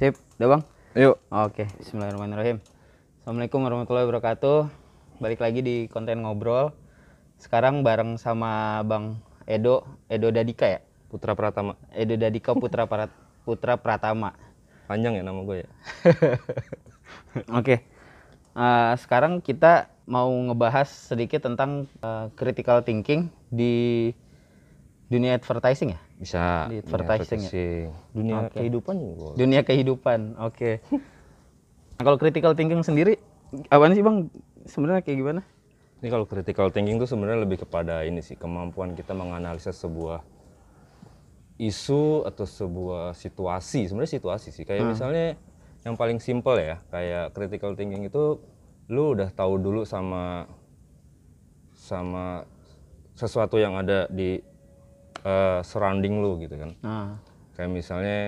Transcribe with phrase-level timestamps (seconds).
[0.00, 0.62] Sip, udah bang?
[0.96, 1.20] Yuk.
[1.28, 2.56] Oke, bismillahirrahmanirrahim.
[3.20, 4.72] Assalamualaikum warahmatullahi wabarakatuh.
[5.20, 6.72] Balik lagi di konten ngobrol.
[7.36, 10.80] Sekarang bareng sama Bang Edo, Edo Dadika ya?
[11.12, 11.76] Putra Pratama.
[11.92, 13.12] Edo Dadika Putra Parat,
[13.44, 14.32] Putra Pratama.
[14.88, 15.70] Panjang ya nama gue ya.
[17.60, 17.84] Oke.
[18.56, 24.08] Eh, sekarang kita mau ngebahas sedikit tentang eh, critical thinking di
[25.10, 26.00] dunia advertising ya?
[26.16, 26.70] Bisa.
[26.70, 27.50] Di dunia advertising ya?
[27.50, 27.86] advertising.
[28.14, 28.56] Dunia Oke.
[28.62, 29.26] kehidupan juga.
[29.34, 30.20] Dunia kehidupan.
[30.38, 30.70] Oke.
[31.98, 33.18] Nah, kalau critical thinking sendiri
[33.68, 34.30] apaan sih Bang?
[34.64, 35.42] Sebenarnya kayak gimana?
[36.00, 40.24] Ini kalau critical thinking itu sebenarnya lebih kepada ini sih kemampuan kita menganalisa sebuah
[41.60, 43.90] isu atau sebuah situasi.
[43.90, 44.64] Sebenarnya situasi sih.
[44.64, 45.36] Kayak misalnya
[45.84, 48.40] yang paling simple ya, kayak critical thinking itu
[48.88, 50.48] lu udah tahu dulu sama
[51.76, 52.48] sama
[53.12, 54.40] sesuatu yang ada di
[55.22, 56.70] eh, surrounding lu gitu kan.
[56.80, 57.08] Nah,
[57.52, 58.18] Kayak misalnya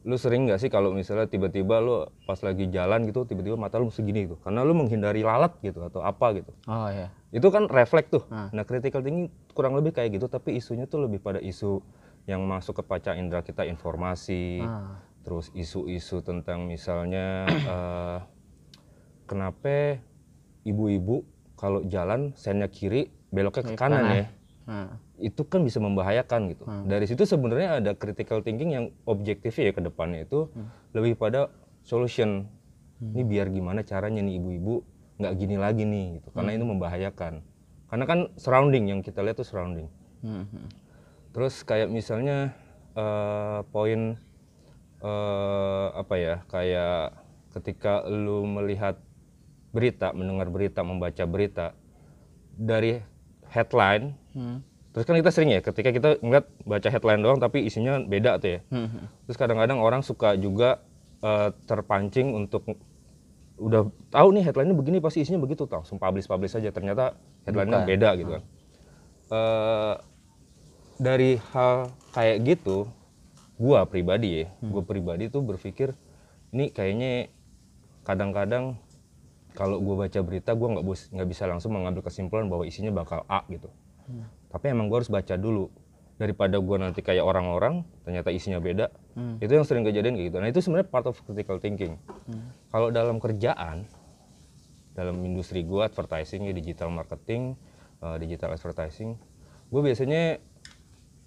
[0.00, 1.92] lu sering nggak sih kalau misalnya tiba-tiba lu
[2.24, 6.00] pas lagi jalan gitu tiba-tiba mata lu segini gitu karena lu menghindari lalat gitu atau
[6.00, 7.12] apa gitu oh ya.
[7.28, 8.48] itu kan refleks tuh Ah.
[8.48, 11.84] nah critical thinking kurang lebih kayak gitu tapi isunya tuh lebih pada isu
[12.24, 14.96] yang masuk ke panca indera kita informasi Ah.
[15.20, 17.44] terus isu-isu tentang misalnya
[17.76, 18.18] eh,
[19.26, 20.00] kenapa
[20.62, 24.26] ibu-ibu kalau jalan sennya kiri beloknya ke kanan ya
[24.60, 24.86] Nah,
[25.20, 26.64] itu kan bisa membahayakan gitu.
[26.88, 30.48] Dari situ sebenarnya ada critical thinking yang objektif ya ke depannya itu
[30.96, 31.52] lebih pada
[31.84, 32.48] solution.
[33.00, 34.84] Ini biar gimana caranya nih ibu-ibu
[35.20, 36.28] nggak gini lagi nih gitu.
[36.32, 37.34] Karena itu membahayakan.
[37.88, 39.88] Karena kan surrounding yang kita lihat tuh surrounding.
[40.24, 40.66] hmm, hmm.
[41.30, 42.52] Terus kayak misalnya
[42.96, 44.16] eh, poin
[45.00, 46.36] eh, apa ya?
[46.48, 47.20] Kayak
[47.56, 49.00] ketika lu melihat
[49.72, 51.66] berita, mendengar berita, membaca berita
[52.54, 53.00] dari
[53.50, 54.62] headline Hmm.
[54.90, 58.58] Terus kan kita sering ya ketika kita ngeliat baca headline doang tapi isinya beda tuh
[58.58, 58.60] ya.
[58.74, 59.06] Hmm, hmm.
[59.30, 60.82] Terus kadang-kadang orang suka juga
[61.22, 62.66] eh, terpancing untuk
[63.60, 67.12] udah tahu nih headline-nya begini pasti isinya begitu tau, langsung publish-publish aja ternyata
[67.44, 68.42] headline-nya beda gitu kan.
[69.30, 69.94] Eh,
[70.98, 72.90] dari hal kayak gitu,
[73.60, 75.94] gua pribadi ya, gua pribadi tuh berpikir
[76.50, 77.30] ini kayaknya
[78.02, 78.74] kadang-kadang
[79.54, 83.44] kalau gua baca berita gua nggak nggak bisa langsung mengambil kesimpulan bahwa isinya bakal A
[83.52, 83.70] gitu.
[84.50, 85.70] Tapi emang gue harus baca dulu
[86.20, 88.92] daripada gue nanti kayak orang-orang ternyata isinya beda.
[89.40, 90.38] Itu yang sering kejadian kayak gitu.
[90.42, 91.96] Nah itu sebenarnya part of critical thinking.
[92.68, 93.88] Kalau dalam kerjaan,
[94.92, 97.56] dalam industri gue advertising, ya, digital marketing,
[98.04, 99.16] eh, digital advertising,
[99.70, 100.42] gue biasanya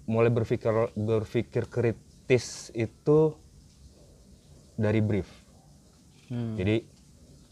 [0.03, 3.39] mulai berpikir berpikir kritis itu
[4.75, 5.29] dari brief.
[6.27, 6.59] Hmm.
[6.59, 6.83] Jadi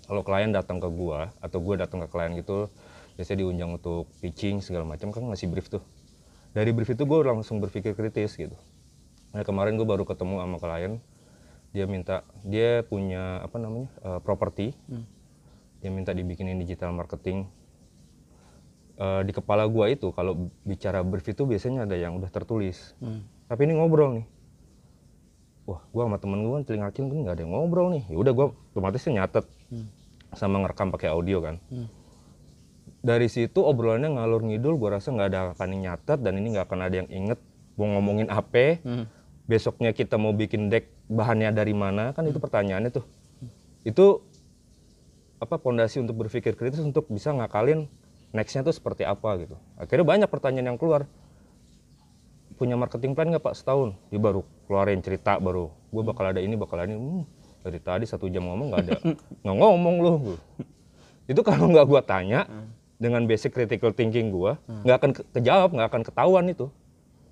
[0.09, 2.67] kalau klien datang ke gua atau gua datang ke klien gitu,
[3.21, 5.85] biasanya diundang untuk pitching segala macam kan ngasih brief tuh.
[6.57, 8.57] Dari brief itu gua langsung berpikir kritis gitu.
[9.29, 10.97] Nah kemarin gua baru ketemu sama klien,
[11.69, 14.73] dia minta dia punya apa namanya eh, properti,
[15.85, 17.45] dia minta dibikinin digital marketing.
[18.97, 22.97] Eh, di kepala gua itu kalau bicara brief itu biasanya ada yang udah tertulis.
[22.97, 23.21] Hmm.
[23.45, 24.25] Tapi ini ngobrol nih.
[25.69, 28.03] Wah, gua sama temen gua kan telinga kecil kan nggak ada yang ngobrol nih.
[28.09, 29.45] Ya udah gua otomatis nyatet
[30.33, 31.61] sama ngerekam pakai audio kan.
[31.69, 32.00] Hmm.
[33.01, 36.69] Dari situ obrolannya ngalur ngidul, gua rasa nggak ada akan yang nyatet dan ini nggak
[36.69, 37.39] akan ada yang inget.
[37.73, 38.77] Mau ngomongin apa.
[38.85, 39.09] Hmm.
[39.49, 42.13] Besoknya kita mau bikin deck bahannya dari mana?
[42.13, 43.05] Kan itu pertanyaannya tuh.
[43.81, 44.21] Itu
[45.41, 47.89] apa pondasi untuk berpikir kritis untuk bisa ngakalin
[48.37, 49.57] nextnya tuh seperti apa gitu.
[49.81, 51.09] Akhirnya banyak pertanyaan yang keluar.
[52.61, 53.57] Punya marketing plan nggak pak?
[53.57, 53.97] Setahun.
[54.13, 55.73] Dia baru keluarin cerita baru.
[55.89, 57.01] Gue bakal ada ini bakal ada ini.
[57.01, 57.25] Hmm,
[57.65, 58.93] dari tadi satu jam ngomong nggak ada.
[59.41, 60.37] Nggak ngomong loh
[61.31, 62.41] itu kalau nggak gue tanya
[63.01, 64.53] dengan basic critical thinking gue
[64.85, 66.69] nggak akan ke- kejawab nggak akan ketahuan itu.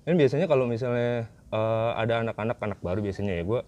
[0.02, 3.60] Dan biasanya kalau misalnya eh, ada anak-anak anak baru biasanya ya gue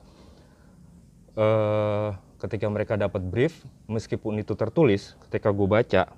[1.39, 2.09] eh
[2.43, 6.11] ketika mereka dapat brief meskipun itu tertulis ketika gue baca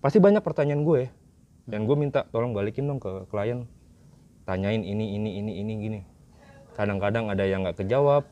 [0.00, 1.12] pasti banyak pertanyaan gue
[1.68, 3.68] dan gue minta tolong balikin dong ke klien
[4.48, 6.00] tanyain ini ini ini ini gini.
[6.74, 8.24] Kadang-kadang ada yang nggak kejawab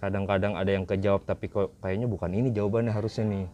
[0.00, 3.46] kadang-kadang ada yang kejawab tapi kok kayaknya bukan ini jawabannya harusnya nih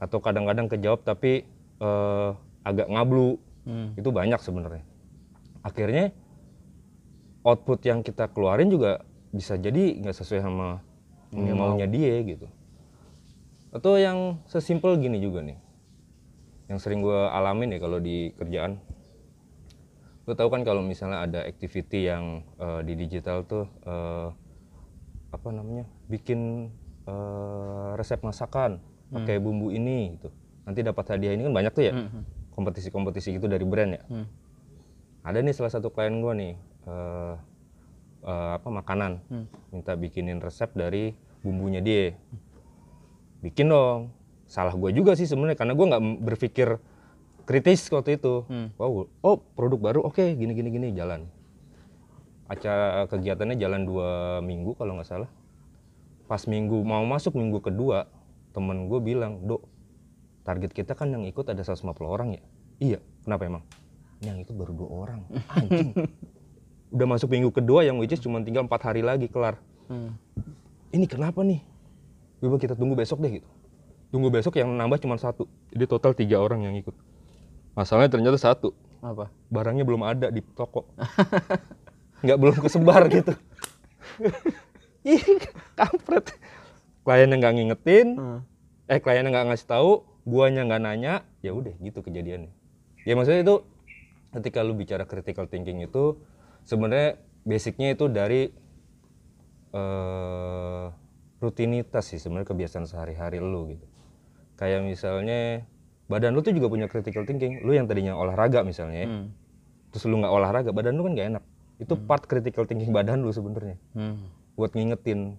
[0.00, 1.44] atau kadang-kadang kejawab tapi
[1.80, 2.30] eh,
[2.64, 3.36] agak ngablu.
[3.60, 3.92] Hmm.
[3.92, 4.82] itu banyak sebenarnya.
[5.60, 6.16] Akhirnya
[7.44, 9.04] output yang kita keluarin juga
[9.36, 10.80] bisa jadi nggak sesuai sama
[11.30, 12.48] Yang maunya dia gitu.
[13.70, 15.60] Atau yang sesimpel gini juga nih
[16.70, 18.78] yang sering gue alamin ya kalau di kerjaan.
[20.24, 24.28] Lo tahu kan kalau misalnya ada activity yang eh, di digital tuh eh,
[25.34, 26.70] apa namanya bikin
[27.10, 28.78] eh, resep masakan
[29.10, 30.30] pakai bumbu ini gitu.
[30.64, 31.92] Nanti dapat hadiah ini kan banyak tuh ya?
[31.94, 32.22] Hmm.
[32.50, 34.02] kompetisi-kompetisi gitu dari brand ya?
[34.06, 34.26] Hmm.
[35.24, 36.54] ada nih salah satu klien gue nih
[36.86, 37.34] eh,
[38.24, 39.12] eh, apa makanan.
[39.26, 39.46] Hmm.
[39.74, 41.12] minta bikinin resep dari
[41.42, 42.14] bumbunya dia.
[43.40, 44.12] Bikin dong.
[44.50, 46.68] Salah gue juga sih sebenarnya karena gue nggak berpikir
[47.48, 48.46] kritis waktu itu.
[48.46, 48.70] Hmm.
[48.78, 51.26] wow oh produk baru oke gini gini gini jalan.
[52.50, 55.30] Acara kegiatannya jalan dua minggu kalau nggak salah.
[56.26, 58.06] Pas minggu mau masuk minggu kedua
[58.50, 59.62] temen gue bilang dok
[60.42, 62.42] target kita kan yang ikut ada 150 orang ya?
[62.80, 62.98] Iya.
[63.22, 63.62] Kenapa emang?
[64.24, 65.20] Yang ikut baru dua orang.
[65.52, 65.92] Anjing.
[66.94, 69.60] Udah masuk minggu kedua yang which is cuma tinggal empat hari lagi kelar.
[69.90, 70.14] Hmm.
[70.94, 71.62] ini kenapa nih?
[72.38, 73.48] Gue bilang kita tunggu besok deh gitu.
[74.10, 75.46] Tunggu besok yang nambah cuma satu.
[75.70, 76.94] Jadi total tiga orang yang ikut.
[77.78, 78.74] Masalahnya ternyata satu.
[79.00, 79.32] Apa?
[79.48, 80.84] barangnya belum ada di toko.
[82.24, 83.32] Nggak belum kesebar gitu.
[85.14, 85.22] Ih
[85.72, 86.36] kampret
[87.02, 88.40] kliennya nggak ngingetin Hmm.
[88.86, 89.90] eh kliennya nggak ngasih tahu
[90.24, 92.52] guanya nggak nanya ya udah gitu kejadiannya
[93.02, 93.56] ya maksudnya itu
[94.30, 96.20] ketika lu bicara critical thinking itu
[96.62, 98.52] sebenarnya basicnya itu dari
[99.70, 100.84] eh
[101.40, 103.86] rutinitas sih sebenarnya kebiasaan sehari-hari lu gitu
[104.60, 105.64] kayak misalnya
[106.04, 109.26] badan lu tuh juga punya critical thinking lu yang tadinya olahraga misalnya ya, Hmm.
[109.88, 111.44] terus lu nggak olahraga badan lu kan nggak enak
[111.80, 114.20] itu part critical thinking badan lu sebenarnya Hmm.
[114.52, 115.38] buat ngingetin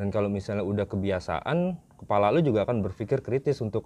[0.00, 3.84] dan kalau misalnya udah kebiasaan kepala lu juga akan berpikir kritis untuk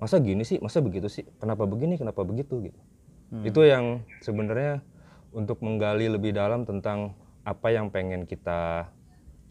[0.00, 0.56] masa gini sih?
[0.56, 1.28] Masa begitu sih?
[1.36, 2.00] Kenapa begini?
[2.00, 2.64] Kenapa begitu?
[2.64, 2.80] Gitu.
[3.44, 4.80] Itu yang sebenarnya
[5.36, 7.12] untuk menggali lebih dalam tentang
[7.44, 8.88] apa yang pengen kita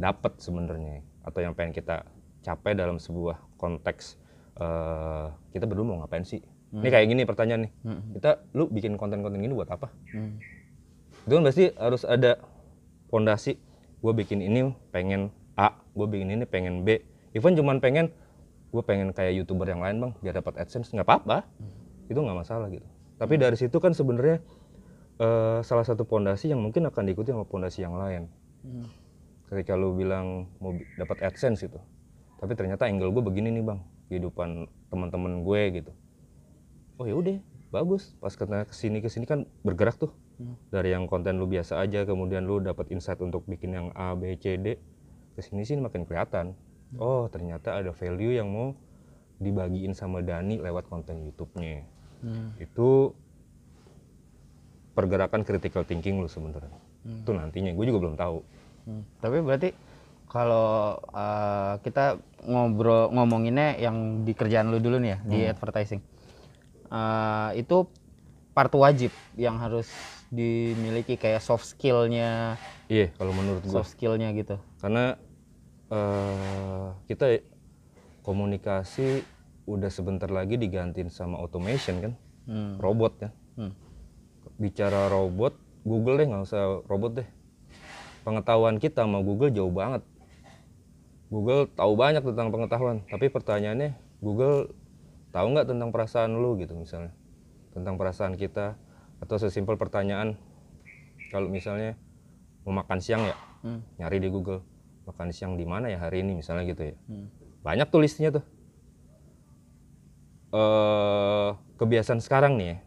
[0.01, 2.09] dapat sebenarnya atau yang pengen kita
[2.41, 4.17] capai dalam sebuah konteks
[4.57, 6.41] eh, kita berdua mau ngapain sih?
[6.73, 7.73] Ini kayak gini pertanyaan nih.
[7.85, 8.01] Hmm.
[8.17, 9.93] kita lu bikin konten-konten gini buat apa?
[10.09, 10.41] Hmm.
[11.23, 12.41] itu kan pasti harus ada
[13.13, 13.61] fondasi
[14.01, 15.29] gue bikin ini pengen
[15.59, 17.01] A gue bikin ini pengen B.
[17.33, 18.09] Even cuman pengen
[18.73, 20.89] gue pengen kayak youtuber yang lain bang biar dapat adsense.
[20.93, 21.37] Nggak apa-apa.
[22.09, 22.85] Itu nggak masalah gitu.
[23.21, 24.41] Tapi dari situ kan sebenarnya
[25.21, 28.29] eh, salah satu fondasi yang mungkin akan diikuti sama fondasi yang lain.
[28.63, 28.87] Hmm.
[29.51, 31.77] ketika lu bilang mau dapat adsense gitu.
[32.41, 33.79] Tapi ternyata angle gue begini nih bang
[34.09, 35.91] kehidupan teman-teman gue gitu.
[36.97, 37.37] Oh ya udah
[37.69, 38.17] bagus.
[38.17, 40.15] Pas kena ke sini ke sini kan bergerak tuh.
[40.33, 40.57] Hmm.
[40.73, 44.33] dari yang konten lu biasa aja kemudian lu dapat insight untuk bikin yang A B
[44.41, 44.81] C D
[45.33, 46.53] ke sini sini makin kelihatan
[46.97, 48.77] oh ternyata ada value yang mau
[49.37, 51.89] dibagiin sama Dani lewat konten YouTube-nya
[52.23, 52.55] Hmm.
[52.55, 53.11] itu
[54.93, 56.71] pergerakan critical thinking lu sebenarnya
[57.03, 57.19] Hmm.
[57.19, 58.39] itu nantinya gue juga belum tahu
[58.83, 59.03] Hmm.
[59.23, 59.69] Tapi berarti
[60.27, 66.01] kalau uh, kita ngobrol ngomonginnya yang di kerjaan lu dulu nih ya di advertising,
[66.93, 67.89] Uh, itu
[68.53, 69.89] part wajib yang harus
[70.33, 72.57] dimiliki kayak soft skillnya,
[72.89, 74.57] iya kalau menurut gue soft skillnya gitu.
[74.81, 75.13] karena
[75.93, 77.45] eh, kita
[78.25, 79.21] komunikasi
[79.69, 82.13] udah sebentar lagi digantiin sama automation kan?
[82.49, 82.75] Hmm.
[82.81, 83.31] robot kan?
[83.55, 83.73] Hmm.
[84.57, 87.27] bicara robot Google deh nggak usah robot deh.
[88.23, 90.01] Pengetahuan kita sama Google jauh banget.
[91.27, 94.71] Google tahu banyak tentang pengetahuan tapi pertanyaannya Google
[95.35, 97.11] tahu nggak tentang perasaan lu gitu misalnya.
[97.75, 98.79] Tentang perasaan kita
[99.23, 100.35] atau sesimpel pertanyaan
[101.31, 101.95] kalau misalnya
[102.61, 103.79] mau makan siang ya Hmm.
[103.95, 104.59] nyari di Google
[105.03, 107.31] makan siang di mana ya hari ini misalnya gitu ya Hmm.
[107.63, 108.43] banyak tuh listnya tuh
[110.53, 112.77] eh kebiasaan sekarang nih ya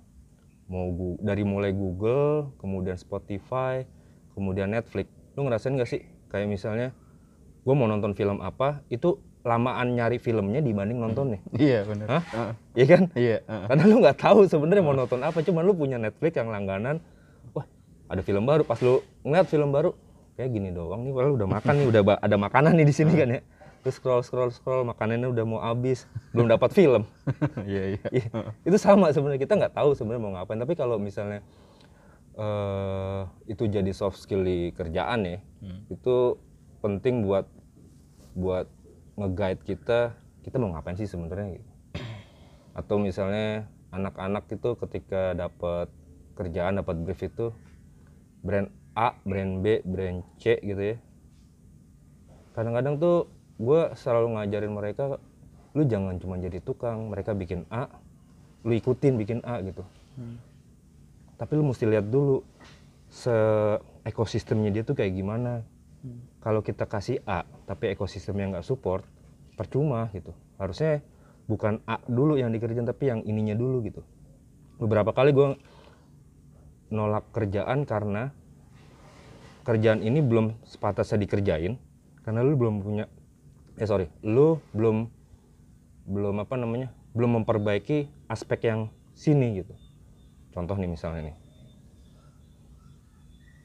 [0.67, 3.89] mau gu- dari mulai Google kemudian Spotify
[4.33, 6.93] kemudian Netflix lu ngerasain nggak sih kayak misalnya
[7.63, 12.07] gue mau nonton film apa itu lamaan nyari filmnya dibanding nontonnya Iya benar.
[12.11, 12.53] Hah?
[12.75, 13.03] Iya kan?
[13.15, 13.39] Iya.
[13.47, 16.99] karena lu nggak tahu sebenarnya mau nonton apa cuman lu punya Netflix yang langganan.
[17.55, 17.63] Wah
[18.11, 18.67] ada film baru.
[18.67, 19.95] Pas lu ngeliat film baru
[20.35, 23.29] kayak gini doang nih padahal udah makan nih udah ada makanan nih di sini kan
[23.31, 23.41] ya.
[23.87, 27.07] Terus scroll scroll scroll makanannya udah mau habis belum dapat film.
[27.71, 28.07] Iya iya.
[28.11, 28.29] Iya,
[28.67, 30.59] itu sama sebenarnya kita nggak tahu sebenarnya mau ngapain.
[30.59, 31.39] Tapi kalau misalnya
[32.37, 35.39] eh itu jadi soft skill di kerjaan ya
[35.89, 36.37] itu
[36.85, 37.49] penting buat
[38.37, 38.69] buat
[39.17, 40.13] nge-guide kita
[40.45, 41.71] kita mau ngapain sih sebenarnya gitu.
[42.79, 45.89] atau misalnya anak-anak itu ketika dapat
[46.37, 47.51] kerjaan dapat brief itu
[48.45, 50.97] brand A brand B brand C gitu ya.
[52.53, 55.17] Kadang-kadang tuh gue selalu ngajarin mereka
[55.77, 57.89] lu jangan cuma jadi tukang mereka bikin A
[58.65, 59.85] lu ikutin bikin A gitu.
[61.37, 62.41] Tapi lu mesti lihat dulu
[63.13, 63.33] se
[64.05, 65.65] ekosistemnya dia tuh kayak gimana
[66.47, 69.03] kalau kita kasih A tapi ekosistemnya nggak support
[69.59, 70.31] percuma gitu.
[70.63, 71.03] Harusnya
[71.51, 74.07] bukan A dulu yang dikerjain tapi yang ininya dulu gitu.
[74.79, 75.59] Beberapa kali gue
[76.95, 78.31] nolak kerjaan karena
[79.67, 81.83] kerjaan ini belum sepatasnya dikerjain
[82.23, 83.11] karena lu belum punya
[83.75, 85.11] eh sorry lu belum
[86.07, 89.75] belum apa namanya belum memperbaiki aspek yang sini gitu.
[90.55, 91.37] Contoh nih misalnya nih.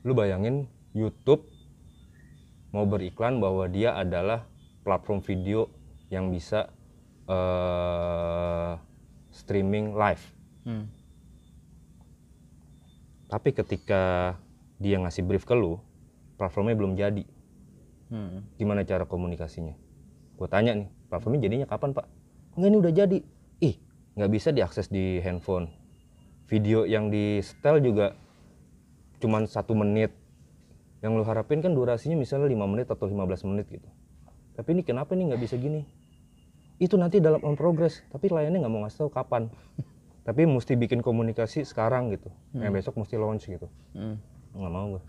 [0.02, 0.66] Lu bayangin
[0.98, 1.46] YouTube
[2.72, 4.48] mau beriklan bahwa dia adalah
[4.84, 5.68] platform video
[6.12, 6.72] yang bisa
[7.28, 8.74] eh,
[9.32, 10.24] streaming live.
[10.68, 10.88] Hmm.
[13.32, 14.36] Tapi ketika
[14.82, 15.80] dia ngasih brief ke lu,
[16.36, 17.24] platformnya belum jadi.
[18.12, 18.44] Hmm.
[18.60, 19.72] Gimana cara komunikasinya?
[20.36, 22.06] Gue tanya nih, platformnya jadinya kapan pak?
[22.60, 23.18] Enggak ini udah jadi.
[23.64, 23.76] Ih,
[24.20, 25.72] nggak bisa diakses di handphone.
[26.52, 28.12] Video yang di setel juga
[29.24, 30.12] cuman satu menit.
[31.02, 33.90] Yang lu harapin kan durasinya misalnya 5 menit atau 15 menit gitu.
[34.54, 35.82] Tapi ini kenapa nih nggak bisa gini?
[36.78, 39.50] Itu nanti dalam on progress, tapi layannya nggak mau ngasih tahu kapan.
[40.28, 42.30] tapi mesti bikin komunikasi sekarang gitu.
[42.54, 43.66] Yang besok mesti launch gitu.
[43.98, 44.22] Hmm.
[44.54, 45.04] Nggak mau gue.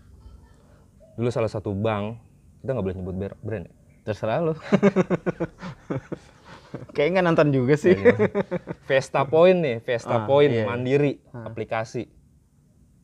[1.21, 2.17] Dulu salah satu bank,
[2.65, 3.73] kita nggak boleh nyebut brand ya?
[4.03, 4.53] Terserah lu.
[6.97, 7.93] Kayaknya nggak nonton juga sih.
[8.89, 10.65] Vesta Point nih, Vesta Ah, Point iya.
[10.65, 12.09] mandiri aplikasi.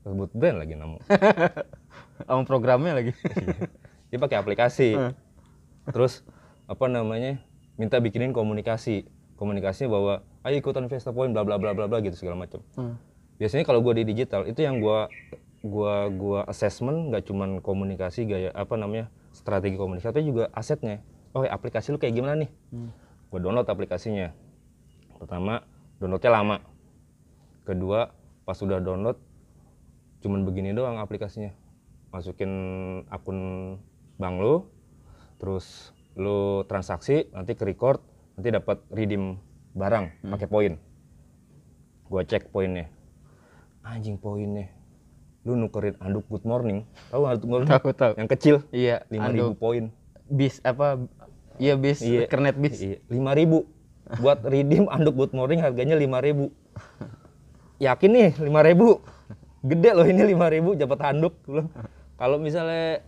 [0.10, 0.98] Sebut brand lagi namu.
[2.26, 3.14] Sama programnya lagi.
[4.10, 4.98] Dia pakai aplikasi.
[5.94, 6.26] Terus
[6.66, 7.38] apa namanya?
[7.78, 9.06] Minta bikinin komunikasi.
[9.38, 10.14] Komunikasinya bahwa
[10.50, 12.66] ayo ikutan Vesta Point bla bla bla bla bla gitu segala macam.
[12.74, 12.98] Hmm.
[13.38, 15.08] Biasanya kalau gua di digital itu yang gua
[15.62, 19.14] gua gua assessment nggak cuman komunikasi gaya apa namanya?
[19.30, 21.06] strategi komunikasi tapi juga asetnya.
[21.38, 22.50] Oh, aplikasi lu kayak gimana nih?
[22.74, 22.90] Hmm.
[23.30, 24.34] gue download aplikasinya
[25.22, 25.62] pertama
[26.02, 26.58] downloadnya lama
[27.62, 28.10] kedua
[28.42, 29.22] pas sudah download
[30.20, 31.56] cuman begini doang aplikasinya
[32.10, 32.52] masukin
[33.08, 33.40] akun
[34.18, 34.56] bank lu
[35.40, 38.04] terus lu transaksi nanti ke record
[38.36, 39.40] nanti dapat redeem
[39.72, 40.74] barang pakai poin
[42.06, 42.90] gua cek poinnya
[43.82, 44.68] anjing poinnya
[45.48, 48.14] lu nukerin anduk good morning tahu anduk good morning Tahu tahu.
[48.20, 49.08] yang kecil Iya.
[49.08, 49.52] 5000 Aduh.
[49.56, 49.84] poin
[50.30, 51.02] Bis apa?
[51.58, 52.06] Iya bis.
[52.30, 52.78] Kernet bis.
[52.78, 53.66] Iya, lima ribu.
[54.22, 56.54] Buat redeem anduk good morning harganya lima ribu.
[57.82, 59.02] Yakin nih lima ribu.
[59.60, 61.36] Gede loh ini lima ribu dapat handuk.
[61.44, 61.68] Bilang,
[62.16, 63.04] Kalau misalnya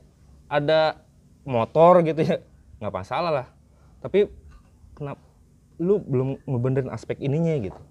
[0.52, 1.04] ada
[1.48, 2.38] motor gitu ya
[2.80, 3.48] nggak masalah lah.
[4.04, 4.28] Tapi
[4.96, 5.22] kenapa
[5.82, 7.82] lu belum ngebenerin aspek ininya gitu.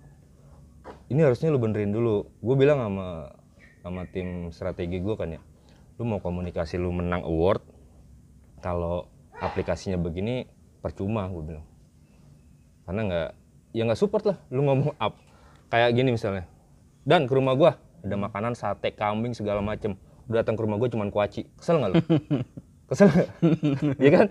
[1.10, 2.28] Ini harusnya lu benerin dulu.
[2.40, 3.34] Gue bilang sama
[3.80, 5.40] sama tim strategi gue kan ya.
[5.96, 7.64] Lu mau komunikasi lu menang award
[8.60, 9.08] kalau
[9.40, 10.44] aplikasinya begini
[10.80, 11.66] percuma gue bilang
[12.90, 13.30] karena nggak
[13.70, 15.14] ya nggak support lah lu ngomong up
[15.70, 16.42] kayak gini misalnya
[17.06, 19.96] dan ke rumah gua ada makanan sate kambing segala macem.
[20.28, 21.46] Udah datang ke rumah gua cuman kuaci.
[21.58, 21.96] Kesel nggak lu?
[22.90, 23.28] Kesel nggak?
[24.04, 24.26] Ya kan?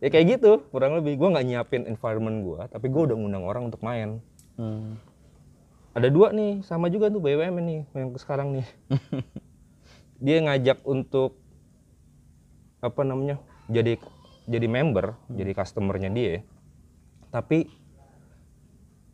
[0.00, 1.20] Ya kayak gitu kurang lebih.
[1.20, 4.20] Gua nggak nyiapin environment gua tapi gua udah ngundang orang untuk main.
[4.58, 4.98] Hmm.
[5.94, 8.66] ada dua nih sama juga tuh BUMN nih yang sekarang nih.
[10.24, 11.38] Dia ngajak untuk
[12.78, 13.98] apa namanya jadi
[14.46, 16.42] jadi member jadi customernya dia.
[17.34, 17.66] Tapi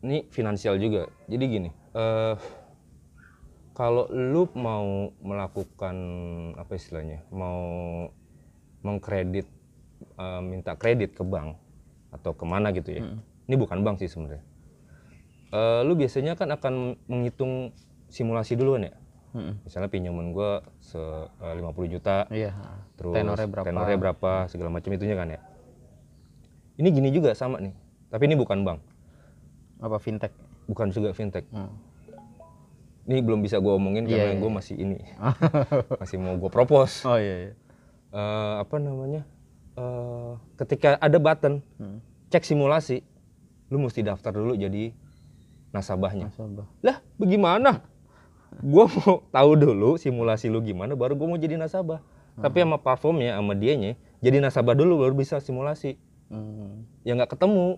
[0.05, 1.09] ini finansial juga.
[1.25, 2.35] Jadi gini eh
[3.75, 5.95] kalau lu mau melakukan
[6.55, 7.59] apa istilahnya mau
[8.81, 9.45] mengkredit
[10.15, 11.59] eh, minta kredit ke bank
[12.09, 13.03] atau ke mana gitu ya
[13.45, 14.41] ini bukan bank sih sebenarnya
[15.51, 17.71] Eh, lu biasanya kan akan menghitung
[18.07, 18.95] simulasi duluan ya
[19.35, 19.59] Hmm.
[19.61, 22.55] misalnya pinjaman gua se eh, 50 juta Iya.
[22.95, 23.65] terus Tenornya berapa?
[23.67, 25.39] tenornya berapa, segala macam itunya kan ya
[26.75, 27.75] ini gini juga sama nih
[28.07, 28.79] tapi ini bukan bank
[29.77, 30.31] Apa fintech?
[30.65, 31.67] bukan juga fintech Hmm.
[33.05, 34.39] Ini belum bisa gua omongin Iya, karena iya.
[34.39, 34.97] gue masih ini
[36.01, 37.53] masih mau gue propose Oh iya iya.
[38.09, 39.23] Eh, apa namanya
[39.73, 41.99] Eh, ketika ada button Hmm.
[42.27, 43.03] cek simulasi
[43.67, 44.95] lu mesti daftar dulu jadi
[45.69, 46.63] nasabahnya Nasabah.
[46.79, 47.83] lah bagaimana
[48.57, 51.99] gua mau tahu dulu simulasi lu gimana baru gua mau jadi nasabah
[52.37, 56.87] tapi sama platformnya sama dianya jadi nasabah dulu baru bisa simulasi Hmm.
[57.03, 57.77] ya nggak ketemu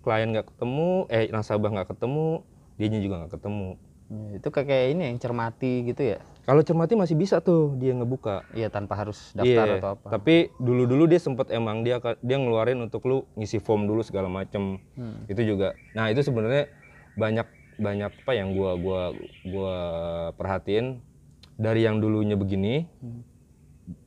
[0.00, 2.44] klien nggak ketemu eh nasabah nggak ketemu
[2.76, 3.68] dianya juga nggak ketemu
[4.08, 6.18] Ya, itu kayak ini yang cermati gitu ya?
[6.48, 8.40] kalau cermati masih bisa tuh dia ngebuka.
[8.56, 10.06] Iya tanpa harus daftar Iya, atau apa.
[10.16, 14.32] tapi dulu dulu dia sempet emang dia dia ngeluarin untuk lu ngisi form dulu segala
[14.32, 14.80] macem.
[14.96, 15.28] Hmm.
[15.28, 15.76] itu juga.
[15.92, 16.72] Nah itu sebenarnya
[17.20, 17.44] banyak
[17.76, 19.02] banyak apa yang gua gua
[19.44, 19.76] gua
[20.34, 21.04] perhatiin.
[21.60, 23.20] Dari yang dulunya begini Hmm.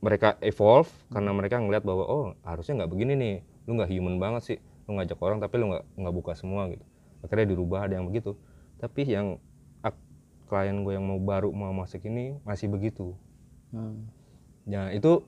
[0.02, 3.36] mereka evolve karena mereka ngeliat bahwa oh harusnya nggak begini nih.
[3.70, 4.58] Lu nggak human banget sih.
[4.90, 6.82] Lu ngajak orang tapi lu nggak nggak buka semua gitu.
[7.22, 8.34] Akhirnya dirubah ada yang begitu.
[8.82, 9.38] Tapi yang
[10.52, 13.16] klien gue yang mau baru mau masuk ini masih begitu
[13.72, 14.12] Hmm.
[14.68, 15.24] Ya itu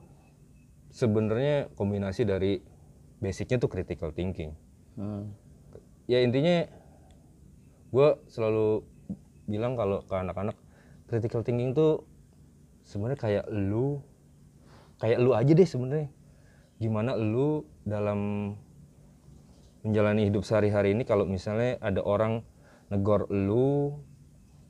[0.93, 2.61] sebenarnya kombinasi dari
[3.19, 4.53] basicnya tuh critical thinking.
[4.95, 5.33] Hmm.
[6.05, 6.69] Ya intinya
[7.89, 8.85] gue selalu
[9.49, 10.57] bilang kalau ke anak-anak
[11.09, 12.05] critical thinking tuh
[12.85, 14.01] sebenarnya kayak lu
[15.01, 16.09] kayak lu aja deh sebenarnya.
[16.77, 18.53] Gimana lu dalam
[19.81, 22.45] menjalani hidup sehari-hari ini kalau misalnya ada orang
[22.93, 24.01] negor lu,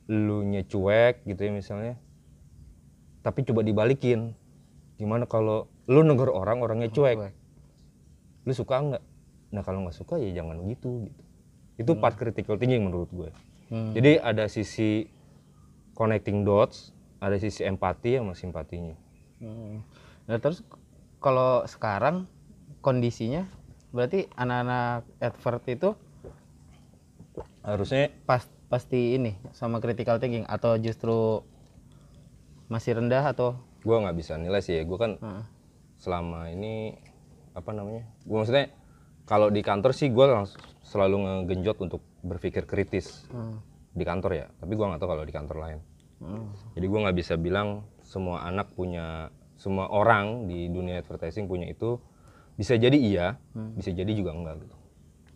[0.06, 1.96] lu cuek gitu ya misalnya.
[3.22, 4.38] Tapi coba dibalikin
[4.96, 7.34] gimana kalau lu negur orang orangnya cuek Cuek.
[8.48, 9.04] lu suka nggak
[9.52, 11.22] nah kalau nggak suka ya jangan gitu gitu
[11.76, 13.30] itu part critical thinking menurut gue
[13.66, 13.98] Hmm.
[13.98, 15.10] jadi ada sisi
[15.98, 18.94] connecting dots ada sisi empati sama simpatinya
[19.36, 19.84] Hmm.
[20.30, 20.64] Nah terus
[21.20, 22.30] kalau sekarang
[22.80, 23.50] kondisinya
[23.92, 25.90] berarti anak-anak advert itu
[27.62, 31.45] harusnya pas pasti ini sama critical thinking atau justru
[32.65, 33.53] masih rendah atau
[33.86, 35.43] gue nggak bisa nilai sih ya gue kan Heeh.
[35.95, 36.98] selama ini
[37.53, 38.74] apa namanya gue maksudnya
[39.25, 40.25] kalau di kantor sih gue
[40.81, 43.62] selalu ngegenjot untuk berpikir kritis Hmm.
[43.91, 45.79] di kantor ya tapi gue nggak tahu kalau di kantor lain
[46.15, 46.48] Hmm.
[46.74, 52.01] jadi gue nggak bisa bilang semua anak punya semua orang di dunia advertising punya itu
[52.55, 53.27] bisa jadi iya
[53.75, 54.75] bisa jadi juga enggak gitu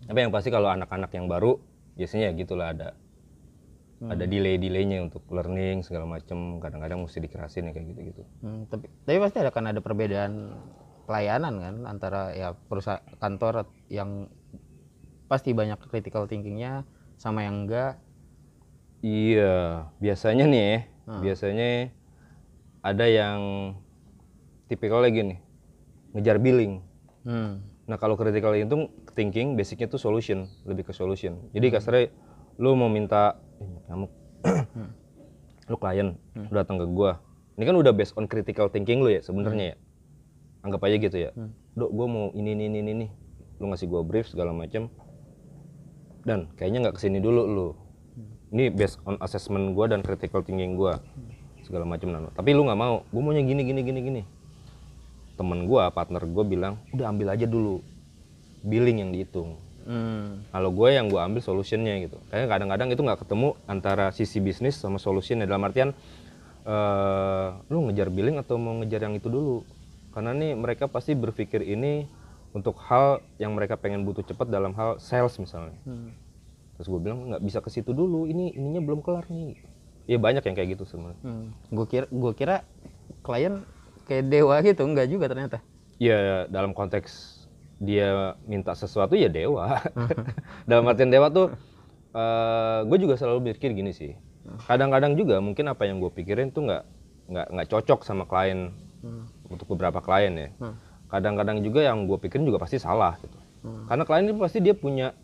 [0.07, 1.59] tapi yang pasti kalau anak-anak yang baru
[1.93, 2.89] biasanya ya gitulah ada
[4.07, 8.63] ada delay delaynya untuk learning segala macem kadang-kadang mesti dikerasin ya kayak gitu gitu Hmm,
[8.71, 10.55] tapi tapi pasti ada kan ada perbedaan
[11.03, 14.31] pelayanan kan antara ya perusahaan kantor yang
[15.27, 16.87] pasti banyak critical thinkingnya
[17.19, 17.99] sama yang enggak
[18.99, 20.77] Iya, biasanya nih ya,
[21.23, 21.67] biasanya
[22.83, 23.39] ada yang
[24.67, 25.39] tipikal lagi nih,
[26.11, 26.83] ngejar billing.
[27.23, 27.63] Hmm.
[27.87, 31.39] Nah kalau critical itu thinking, basicnya tuh solution, lebih ke solution.
[31.55, 32.11] Jadi kasarnya
[32.59, 33.39] lu mau minta,
[33.87, 34.11] nyamuk,
[35.67, 37.19] lu klien, lu datang ke gua.
[37.59, 39.77] Ini kan udah based on critical thinking lu ya sebenarnya ya.
[40.63, 41.31] Anggap aja gitu ya.
[41.75, 43.07] Dok, gua mau ini ini ini ini.
[43.59, 44.87] Lu ngasih gua brief segala macam.
[46.23, 47.67] Dan kayaknya nggak ke sini dulu lu.
[48.55, 51.03] Ini based on assessment gua dan critical thinking gua
[51.63, 52.31] segala macam nano.
[52.31, 53.03] Tapi lu nggak mau.
[53.11, 54.21] Gua maunya gini gini gini gini.
[55.35, 57.79] Temen gua, partner gua bilang, udah ambil aja dulu
[58.63, 59.59] billing yang dihitung.
[59.89, 60.45] Hmm.
[60.53, 62.21] Kalau gue yang gue ambil solutionnya gitu.
[62.29, 65.97] Kayaknya kadang-kadang itu nggak ketemu antara sisi bisnis sama solutionnya dalam artian
[66.69, 69.65] eh lu ngejar billing atau mau ngejar yang itu dulu.
[70.13, 72.05] Karena nih mereka pasti berpikir ini
[72.53, 75.73] untuk hal yang mereka pengen butuh cepat dalam hal sales misalnya.
[75.89, 76.13] Hmm.
[76.77, 78.29] Terus gue bilang nggak bisa ke situ dulu.
[78.29, 79.57] Ini ininya belum kelar nih.
[80.05, 81.21] Ya banyak yang kayak gitu sebenarnya.
[81.25, 81.49] Hmm.
[81.73, 82.61] Gue kira gua kira
[83.25, 83.65] klien
[84.05, 85.65] kayak dewa gitu, enggak juga ternyata.
[85.97, 87.38] Ya dalam konteks
[87.79, 89.79] dia minta sesuatu ya dewa.
[90.69, 91.55] dalam artian dewa tuh
[92.85, 94.13] gue juga selalu mikir gini sih.
[94.67, 96.83] Kadang-kadang juga mungkin apa yang gue pikirin tuh nggak
[97.29, 98.73] nggak nggak cocok sama klien
[99.47, 100.49] untuk beberapa klien ya.
[101.09, 103.39] Kadang-kadang juga yang gue pikirin juga pasti salah gitu.
[103.87, 105.15] Karena klien itu pasti dia punya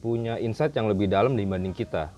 [0.00, 2.10] punya insight yang lebih dalam dibanding kita.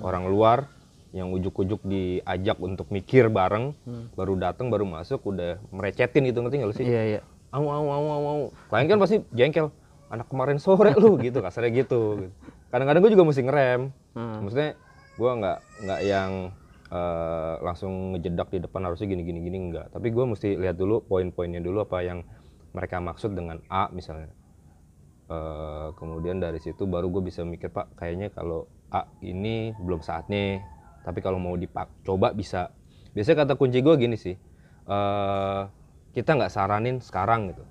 [0.00, 0.70] Orang luar
[1.14, 3.74] yang ujuk-ujuk diajak untuk mikir bareng,
[4.18, 6.86] baru datang baru masuk udah merecetin gitu ngerti nggak lu sih?
[6.86, 7.20] Iya, iya.
[7.54, 8.46] Au au au au au.
[8.68, 9.70] Klien kan pasti jengkel.
[10.10, 11.38] Anak kemarin sore lu gitu.
[11.38, 12.30] Kasarnya gitu, gitu.
[12.74, 13.80] kadang-kadang gue juga mesti ngerem.
[14.14, 14.46] Hmm.
[14.46, 14.78] maksudnya
[15.18, 16.30] gue nggak nggak yang
[16.86, 21.02] eh, langsung ngejedak di depan harusnya gini gini gini enggak tapi gue mesti lihat dulu
[21.02, 22.22] poin-poinnya dulu apa yang
[22.74, 24.30] mereka maksud dengan A misalnya.
[25.24, 30.62] Eh, kemudian dari situ baru gue bisa mikir pak kayaknya kalau A ini belum saatnya
[31.02, 32.70] tapi kalau mau dipak coba bisa.
[33.14, 34.34] Biasanya kata kunci gue gini sih.
[34.86, 35.62] Eh
[36.14, 37.64] kita nggak saranin sekarang gitu.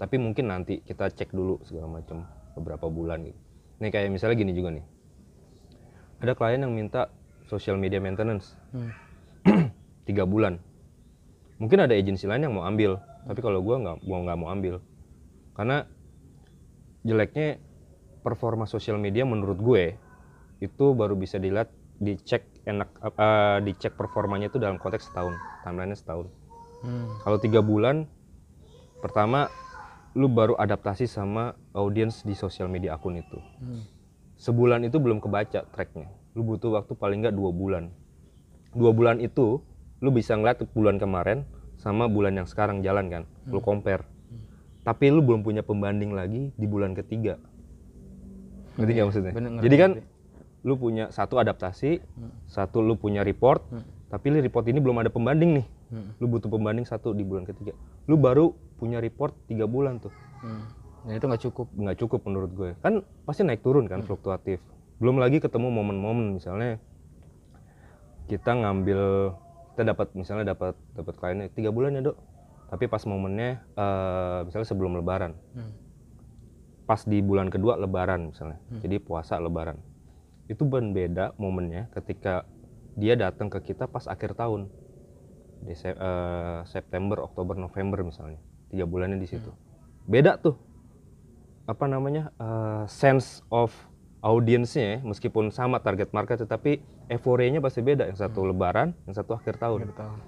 [0.00, 2.26] Tapi mungkin nanti kita cek dulu segala macam
[2.58, 3.38] beberapa bulan gitu.
[3.84, 4.84] Nih kayak misalnya gini juga nih.
[6.20, 7.12] Ada klien yang minta
[7.46, 8.56] social media maintenance.
[8.72, 8.90] Hmm.
[10.08, 10.58] tiga bulan.
[11.60, 14.80] Mungkin ada agensi lain yang mau ambil tapi kalau gua nggak gua nggak mau ambil.
[15.52, 15.84] Karena
[17.04, 17.60] jeleknya
[18.20, 19.96] performa sosial media menurut gue
[20.60, 26.28] itu baru bisa dilihat dicek enak eh, dicek performanya itu dalam konteks setahun timelinenya setahun
[26.80, 27.12] Hmm.
[27.20, 28.08] kalau tiga bulan
[29.04, 29.52] pertama
[30.16, 33.38] lu baru adaptasi sama audiens di sosial media akun itu.
[33.60, 33.84] Hmm.
[34.40, 36.08] sebulan itu belum kebaca tracknya.
[36.32, 37.92] Lu butuh waktu paling nggak dua bulan.
[38.72, 39.60] Dua bulan itu
[40.00, 41.44] lu bisa ngeliat bulan kemarin
[41.76, 43.22] sama bulan yang sekarang jalan kan.
[43.52, 44.08] Lu compare.
[44.80, 47.36] Tapi lu belum punya pembanding lagi di bulan ketiga.
[48.80, 49.32] Ngerti nggak maksudnya?
[49.36, 49.90] Bener, jadi kan
[50.64, 52.04] lu punya satu adaptasi
[52.44, 53.64] satu lu punya report
[54.12, 56.14] tapi li report ini belum ada pembanding nih Hmm.
[56.22, 57.74] lu butuh pembanding satu di bulan ketiga.
[58.06, 60.14] Lu baru punya report tiga bulan tuh.
[60.38, 60.70] Hmm.
[61.02, 61.66] Dan itu nggak cukup.
[61.74, 62.70] nggak cukup menurut gue.
[62.78, 64.62] Kan pasti naik turun kan fluktuatif.
[65.02, 66.78] Belum lagi ketemu momen-momen misalnya
[68.30, 69.34] kita ngambil
[69.74, 72.16] kita dapat misalnya dapat dapat kliennya tiga bulan ya dok.
[72.70, 75.34] Tapi pas momennya eh, misalnya sebelum lebaran.
[75.58, 75.74] Hmm.
[76.90, 78.58] pas di bulan kedua lebaran misalnya.
[78.82, 79.78] Jadi puasa lebaran.
[80.50, 82.42] Itu berbeda momennya ketika
[82.98, 84.66] dia datang ke kita pas akhir tahun
[85.60, 88.40] Dese- eh, September Oktober November misalnya.
[88.68, 89.50] Tiga bulannya di situ.
[90.04, 90.56] Beda tuh
[91.64, 93.70] apa namanya eh, sense of
[94.20, 98.04] audiensnya ya, meskipun sama target market tetapi euforianya pasti beda.
[98.08, 99.86] Yang satu lebaran yang satu akhir tahun.
[99.86, 100.20] Akhir tahun.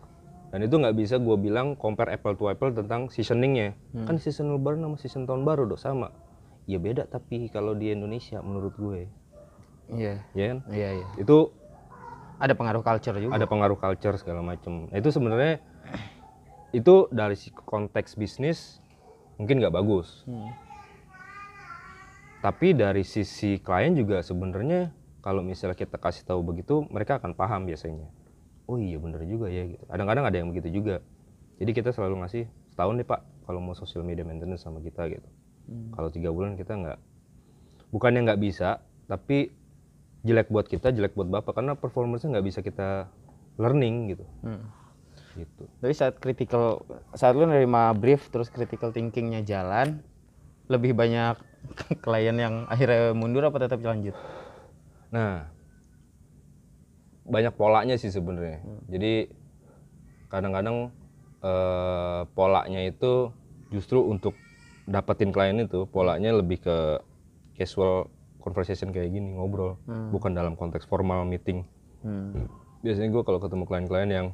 [0.53, 3.73] dan itu nggak bisa gue bilang compare apple to apple tentang seasoningnya.
[4.05, 6.13] Kan season lebaran sama season tahun baru dong sama.
[6.69, 9.09] Ya beda tapi kalau di Indonesia menurut gue.
[9.93, 10.21] Iya.
[10.33, 10.59] ya kan?
[10.69, 11.07] Iya, iya.
[11.17, 11.37] itu
[12.43, 13.33] Ada pengaruh culture juga.
[13.39, 15.63] ada pengaruh culture segala macam nah, itu sebenarnya
[16.75, 18.83] itu dari konteks bisnis
[19.39, 20.27] mungkin nggak bagus.
[20.27, 20.51] Hmm.
[22.43, 24.91] tapi dari sisi klien juga sebenarnya
[25.23, 28.11] kalau misalnya kita kasih tahu begitu mereka akan paham biasanya.
[28.67, 29.87] Oh iya bener juga ya gitu.
[29.87, 30.99] Kadang-kadang ada yang begitu juga.
[31.63, 35.31] Jadi kita selalu ngasih setahun deh pak kalau mau social media maintenance sama kita gitu.
[35.95, 36.99] Kalau tiga bulan kita nggak
[37.95, 39.55] bukannya nggak bisa tapi
[40.23, 43.11] jelek buat kita jelek buat bapak karena performance-nya nggak bisa kita
[43.59, 44.67] learning gitu Hmm.
[45.35, 50.01] gitu Jadi saat critical saat lu nerima brief terus critical thinkingnya jalan,
[50.71, 51.37] lebih banyak
[52.05, 54.15] klien yang akhirnya mundur apa tetap lanjut?
[55.13, 55.47] Nah,
[57.27, 58.63] banyak polanya sih sebenarnya.
[58.91, 59.31] Jadi
[60.33, 60.91] kadang-kadang
[61.45, 63.31] eh, polanya itu
[63.73, 64.37] justru untuk
[64.89, 66.77] dapetin klien itu polanya lebih ke
[67.57, 68.11] casual
[68.43, 69.79] conversation kayak gini ngobrol,
[70.11, 71.63] bukan dalam konteks formal meeting.
[72.03, 72.51] Hmm.
[72.83, 74.27] Biasanya gue kalau ketemu klien-klien yang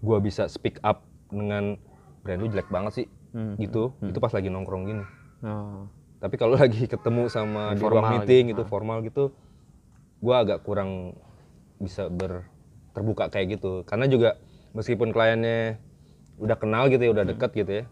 [0.00, 1.76] gue bisa speak up dengan
[2.24, 3.06] brand lu jelek banget sih,
[3.36, 3.54] Hmm.
[3.60, 3.92] gitu.
[4.00, 5.04] Itu pas lagi nongkrong gini.
[5.44, 5.84] Oh.
[6.16, 9.36] Tapi kalau lagi ketemu sama di ruang meeting gitu, formal gitu,
[10.24, 11.12] gua agak kurang
[11.76, 12.48] bisa ber
[12.96, 13.84] terbuka kayak gitu.
[13.84, 14.40] Karena juga
[14.72, 15.76] meskipun kliennya
[16.40, 17.84] udah kenal gitu ya, udah deket gitu ya.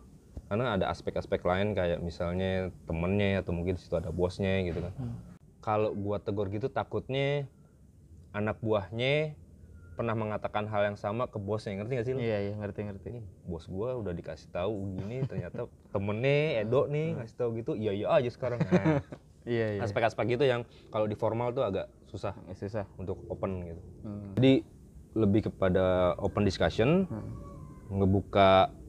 [0.44, 4.92] Karena ada aspek-aspek lain kayak misalnya temennya atau mungkin situ ada bosnya gitu kan.
[5.64, 7.48] Kalau gua tegur gitu takutnya
[8.30, 9.38] anak buahnya
[9.94, 12.12] pernah mengatakan hal yang sama ke bosnya, ngerti gak sih?
[12.12, 12.20] lu?
[12.20, 13.06] Iya iya ngerti ngerti.
[13.14, 17.94] Ini bos gua udah dikasih tahu gini ternyata temennya Edo nih ngasih tahu gitu iya
[17.94, 18.98] iya aja sekarang nah,
[19.46, 19.80] Iya iya.
[19.84, 22.88] aspek-aspek gitu yang kalau di formal tuh agak susah Susah.
[22.98, 24.34] untuk open gitu Hmm.
[24.36, 24.52] jadi
[25.14, 27.06] lebih kepada open discussion
[27.88, 28.83] ngebuka pe-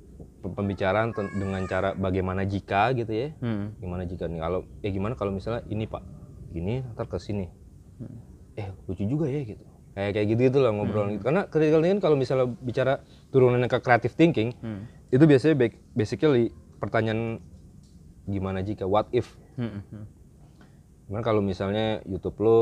[0.52, 3.74] pembicaraan dengan cara bagaimana jika gitu ya Hmm.
[3.76, 6.04] gimana jika nih kalau eh gimana kalau misalnya ini pak
[6.48, 7.50] gini ntar ke sini
[8.54, 12.00] eh lucu juga ya gitu kayak kayak gitu gitu lah ngobrol gitu karena critical thinking
[12.00, 12.94] kalau misalnya bicara
[13.30, 14.86] turunannya ke creative thinking Hmm.
[15.10, 17.40] itu biasanya ba- basically pertanyaan
[18.24, 19.82] gimana jika what if Hmm.
[19.86, 20.06] hmm.
[21.06, 22.60] gimana kalau misalnya YouTube lo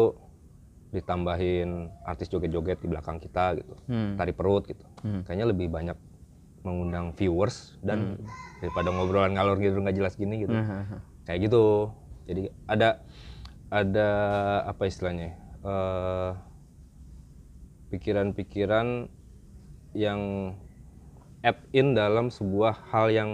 [0.89, 4.13] ditambahin artis joget-joget di belakang kita gitu Hmm.
[4.13, 5.25] tari perut gitu Hmm.
[5.25, 5.97] kayaknya lebih banyak
[6.63, 8.15] mengundang viewers dan
[8.59, 10.99] daripada ngobrolan ngalor gitu nggak jelas gini gitu Hmm, hmm, hmm.
[11.23, 11.91] kayak gitu
[12.23, 12.89] jadi ada
[13.67, 14.07] ada
[14.63, 16.31] apa istilahnya eh,
[17.89, 19.11] pikiran-pikiran
[19.93, 20.21] yang
[21.43, 23.29] add in dalam sebuah hal yang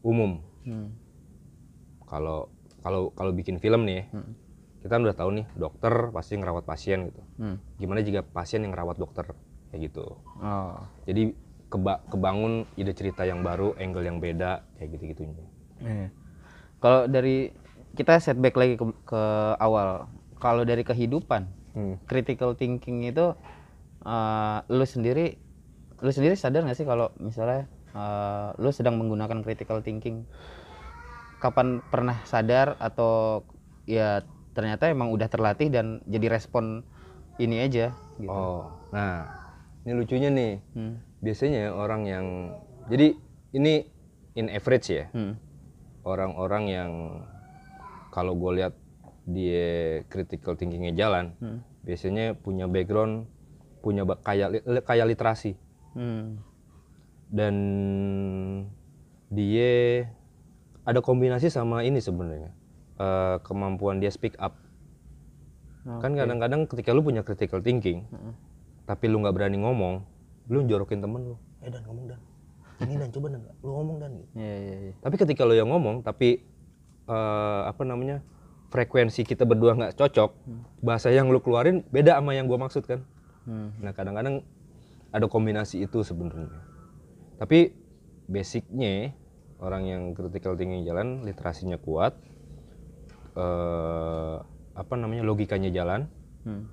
[0.00, 0.98] umum Hmm.
[2.02, 2.50] kalau
[2.82, 4.34] kalau kalau bikin film nih ya, Hmm.
[4.78, 7.56] kita kan udah tahu nih dokter pasti ngerawat pasien gitu Hmm.
[7.78, 9.30] gimana jika pasien yang ngerawat dokter
[9.70, 10.82] kayak gitu Oh.
[11.06, 11.32] jadi
[11.66, 16.08] keba kebangun ide cerita yang baru angle yang beda kayak gitu gitunya Iya.
[16.80, 17.52] Kalau dari
[17.96, 19.22] kita setback lagi ke, ke
[19.60, 20.08] awal.
[20.40, 22.00] Kalau dari kehidupan, Hmm.
[22.08, 23.36] critical thinking itu
[24.04, 25.36] eh, lu sendiri
[26.00, 30.24] lu sendiri sadar nggak sih kalau misalnya eh, lu sedang menggunakan critical thinking
[31.36, 33.44] kapan pernah sadar atau
[33.84, 34.24] ya
[34.56, 36.80] ternyata emang udah terlatih dan jadi respon
[37.36, 38.32] ini aja gitu.
[38.32, 39.28] oh nah
[39.84, 40.96] ini lucunya nih Hmm.
[41.18, 42.26] Biasanya orang yang
[42.86, 43.16] jadi
[43.52, 43.88] ini
[44.34, 45.34] in average ya Hmm.
[46.02, 46.92] orang-orang yang
[48.10, 48.74] kalau gue lihat
[49.24, 49.68] dia
[50.06, 51.60] critical thinkingnya jalan Hmm.
[51.82, 53.26] biasanya punya background
[53.80, 54.02] punya
[54.50, 55.54] li- kayak literasi
[55.92, 56.38] Hmm.
[57.28, 57.54] dan
[59.28, 60.06] dia
[60.82, 62.52] ada kombinasi sama ini sebenarnya
[62.96, 64.56] Eh, kemampuan dia speak up
[66.00, 68.08] kan kadang-kadang ketika lu punya critical thinking
[68.84, 70.00] tapi lu nggak berani ngomong
[70.46, 72.20] lu jorokin temen lu eh dan ngomong dan
[72.76, 74.94] ini dan coba dan lu ngomong dan gitu Iya iya iya.
[75.00, 76.44] tapi ketika lu yang ngomong tapi
[77.06, 78.20] eh, apa namanya
[78.66, 80.30] frekuensi kita berdua nggak cocok
[80.80, 83.02] bahasa yang lu keluarin beda sama yang gua maksud kan
[83.46, 83.70] Hmm.
[83.78, 84.42] nah kadang-kadang
[85.14, 86.50] ada kombinasi itu sebenarnya
[87.38, 87.70] tapi
[88.26, 89.14] basicnya
[89.62, 92.18] orang yang critical thinking jalan literasinya kuat
[93.38, 94.36] eh,
[94.74, 96.10] apa namanya logikanya jalan
[96.42, 96.66] Hmm.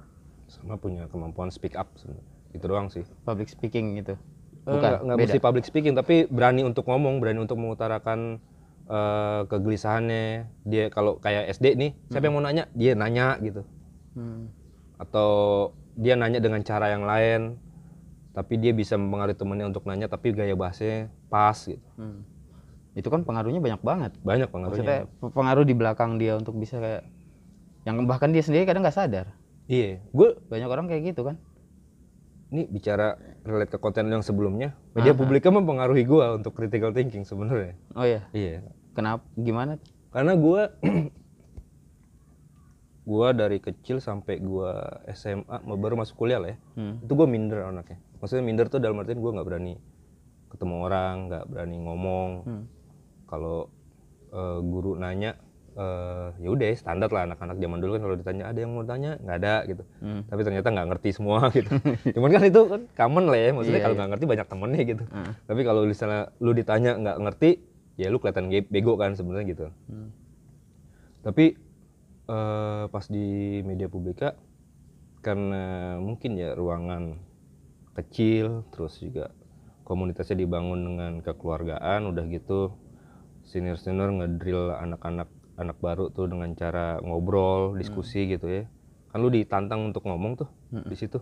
[0.46, 2.33] sama punya kemampuan speak up sebenarnya.
[2.54, 4.16] Itu doang sih Public speaking gitu.
[4.64, 8.40] Eh, nggak nggak mesti public speaking tapi berani untuk ngomong berani untuk mengutarakan
[8.84, 10.26] eh, kegelisahannya
[10.64, 13.68] dia kalau kayak SD nih siapa yang mau nanya dia nanya gitu
[14.14, 14.54] Hmm.
[14.96, 15.32] atau
[15.96, 17.58] dia nanya dengan cara yang lain
[18.32, 22.22] tapi dia bisa mempengaruhi temennya untuk nanya tapi gaya bahasanya pas gitu Hmm.
[22.94, 24.12] Itu kan pengaruhnya banyak banget.
[24.22, 27.10] banyak pengaruhnya Maksudnya pengaruh di belakang dia untuk bisa kayak
[27.84, 29.34] yang bahkan dia sendiri kadang nggak sadar.
[29.66, 31.42] iya gue Banyak orang kayak gitu kan.
[32.54, 37.74] Ini bicara relate ke konten yang sebelumnya media publika mempengaruhi gua untuk critical thinking sebenarnya
[37.92, 38.30] Oh iya.
[38.32, 38.62] iya
[38.94, 39.26] Kenapa?
[39.34, 39.82] Gimana?
[40.10, 40.70] karena gua
[43.04, 47.02] gua dari kecil sampai gua SMA baru masuk kuliah lah ya Hmm.
[47.02, 49.76] itu gua minder anaknya maksudnya minder tuh dalam artian gua nggak berani
[50.48, 52.64] ketemu orang nggak berani ngomong Hmm.
[53.26, 53.68] kalau
[54.30, 55.36] eh, guru nanya
[55.74, 59.18] eh, ya udah standar lah anak-anak zaman dulu kan kalau ditanya ada yang mau tanya
[59.18, 60.22] nggak ada gitu Hmm.
[60.28, 61.70] tapi ternyata nggak ngerti semua gitu
[62.14, 64.00] cuman kan itu kan common lah ya maksudnya Iya, kalau iya.
[64.00, 65.32] nggak ngerti banyak temennya gitu Hmm.
[65.44, 67.50] tapi kalau misalnya lu ditanya nggak ngerti
[67.94, 70.10] ya lu kelihatan bego kan sebenarnya gitu Hmm.
[71.22, 71.46] tapi
[72.24, 73.28] eh, pas di
[73.62, 74.38] media publika
[75.20, 77.16] karena mungkin ya ruangan
[77.94, 79.32] kecil terus juga
[79.84, 82.76] komunitasnya dibangun dengan kekeluargaan udah gitu
[83.44, 88.64] senior senior ngedrill anak-anak anak baru tuh dengan cara ngobrol diskusi gitu ya.
[89.14, 91.22] Kan lu ditantang untuk ngomong tuh di situ.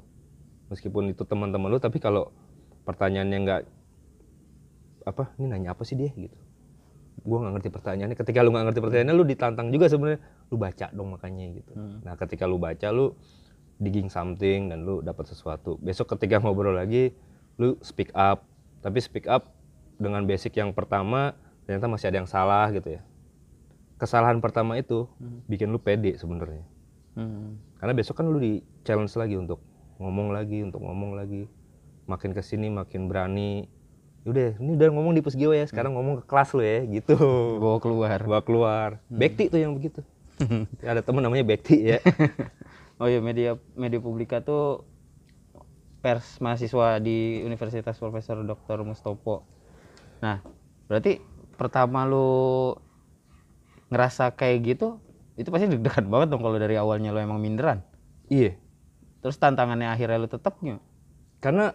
[0.72, 2.32] Meskipun itu teman-teman lu tapi kalau
[2.88, 3.62] pertanyaannya nggak
[5.02, 6.38] apa ini nanya apa sih dia gitu.
[7.28, 8.16] Gua nggak ngerti pertanyaannya.
[8.16, 10.20] Ketika lu nggak ngerti pertanyaannya lu ditantang juga sebenarnya.
[10.48, 11.74] Lu baca dong makanya gitu.
[11.76, 13.12] Nah ketika lu baca lu
[13.82, 15.76] digging something dan lu dapat sesuatu.
[15.84, 17.12] Besok ketika ngobrol lagi
[17.60, 18.48] lu speak up.
[18.80, 19.52] Tapi speak up
[20.00, 21.36] dengan basic yang pertama
[21.68, 23.02] ternyata masih ada yang salah gitu ya
[24.02, 25.06] kesalahan pertama itu
[25.46, 26.66] bikin lu pede sebenarnya.
[27.12, 27.60] Hmm.
[27.76, 29.60] karena besok kan lu di challenge lagi untuk
[30.00, 31.46] ngomong lagi untuk ngomong lagi.
[32.10, 33.70] Makin ke sini makin berani.
[34.26, 37.14] Udah ini udah ngomong di pusgiwa ya sekarang ngomong ke kelas lu ya gitu.
[37.62, 38.18] Bawa keluar.
[38.26, 38.90] gua keluar.
[39.12, 40.02] Bekti tuh yang begitu.
[40.82, 42.02] Ada temen namanya Bekti ya.
[43.02, 44.86] Oh iya media media publika tuh
[46.06, 48.86] pers mahasiswa di Universitas Profesor Dr.
[48.86, 49.42] Mustopo.
[50.22, 50.38] Nah,
[50.86, 51.18] berarti
[51.58, 52.78] pertama lu
[53.92, 54.98] ngerasa kayak gitu,
[55.36, 57.84] itu pasti deg-degan banget dong kalau dari awalnya lu emang minderan.
[58.26, 58.56] iya
[59.20, 60.82] Terus tantangannya akhirnya lu tetap nggak?
[61.38, 61.74] karena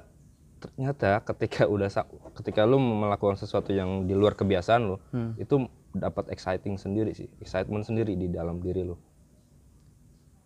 [0.56, 1.90] ternyata ketika udah
[2.34, 5.36] ketika lu melakukan sesuatu yang di luar kebiasaan lu Hmm.
[5.36, 8.96] itu dapat exciting sendiri sih excitement sendiri di dalam diri lu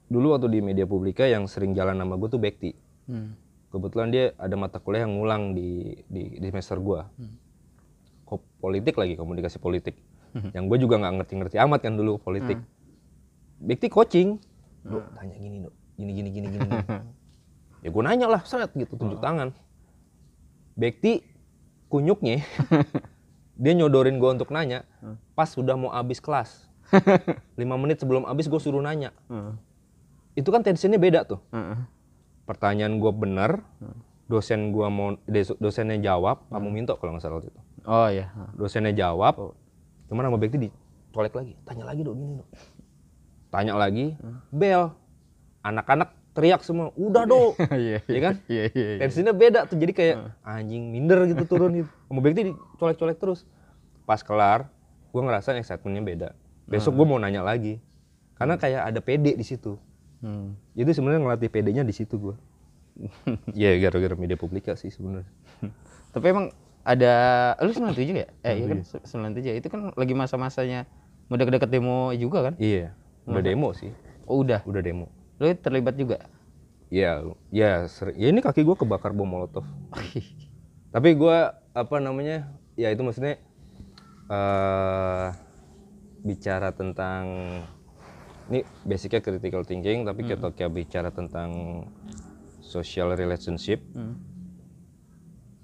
[0.07, 2.75] dulu waktu di media publika yang sering jalan nama gue tuh Bekti
[3.07, 3.39] Hmm.
[3.69, 5.71] kebetulan dia ada mata kuliah yang ngulang di
[6.05, 7.07] di, di semester gua
[8.25, 9.95] Ko- politik lagi komunikasi politik
[10.55, 12.59] yang gue juga nggak ngerti-ngerti amat kan dulu politik.
[13.61, 14.41] Bekti coaching.
[14.87, 15.75] Dok, tanya gini dok.
[16.01, 16.65] Gini gini gini gini,
[17.85, 19.53] ya gue nanya lah seret gitu tunjuk tangan.
[20.81, 21.21] Bekti
[21.93, 22.41] kunyuknya
[23.61, 24.89] dia nyodorin gue untuk nanya
[25.37, 26.71] pas sudah mau habis kelas.
[27.61, 29.13] Lima menit sebelum habis gue suruh nanya.
[29.29, 29.55] Heeh.
[30.39, 31.43] itu kan tensinya beda tuh.
[31.53, 31.85] Heeh.
[32.49, 33.63] pertanyaan gue bener
[34.31, 35.19] dosen gua mau
[35.59, 37.61] dosennya jawab kamu minta kalau nggak salah waktu itu.
[37.83, 38.31] Oh iya.
[38.55, 39.59] dosennya jawab
[40.11, 41.55] cuman sama Bekti dicolek lagi.
[41.63, 42.51] Tanya lagi dong gini dong
[43.55, 44.15] tanya lagi
[44.55, 44.95] bel
[45.63, 46.95] anak-anak teriak semua.
[46.95, 47.99] Udah dong Iya.
[48.07, 48.35] Iya kan?
[48.47, 48.89] Iya iya.
[48.97, 48.99] iya.
[49.07, 51.91] tensinya beda tuh jadi kayak anjing minder gitu turun gitu.
[52.11, 53.47] Sama Bekti dicolek-colek terus.
[54.07, 54.71] Pas kelar
[55.11, 56.29] gua ngerasa excitementnya beda.
[56.71, 57.83] Besok gua mau nanya lagi.
[58.39, 59.77] Karena kayak ada PD di situ.
[60.21, 60.53] Hmm.
[60.77, 62.37] itu sebenarnya ngelatih PD-nya di situ gua.
[63.57, 65.33] Iya gara-gara media publika sih sebenarnya.
[66.13, 67.13] Tapi emang ada
[67.61, 68.29] lu 97 ya?
[68.41, 69.61] Eh iya kan 97.
[69.61, 70.89] Itu kan lagi masa-masanya
[71.29, 72.55] mau deket-deket demo juga kan?
[72.59, 72.91] iya
[73.23, 73.93] udah demo sih
[74.27, 74.63] Oh udah.
[74.65, 75.07] udah demo
[75.39, 76.27] Lu terlibat juga?
[76.91, 78.19] Iya, ya, sering.
[78.19, 79.63] ya ini kaki gua kebakar bom molotov.
[80.91, 82.51] Tapi gua apa namanya?
[82.75, 83.39] Ya itu maksudnya
[84.27, 85.27] eh
[86.21, 87.25] bicara tentang
[88.51, 91.83] ini basicnya critical thinking, tapi kita kayak bicara tentang
[92.61, 94.19] social relationship, Hmm.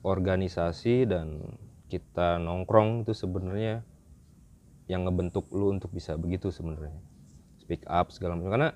[0.06, 1.42] Organisasi dan
[1.90, 3.82] kita nongkrong itu sebenarnya
[4.86, 6.94] yang ngebentuk lu untuk bisa begitu sebenarnya.
[7.58, 8.70] Speak up segala macam karena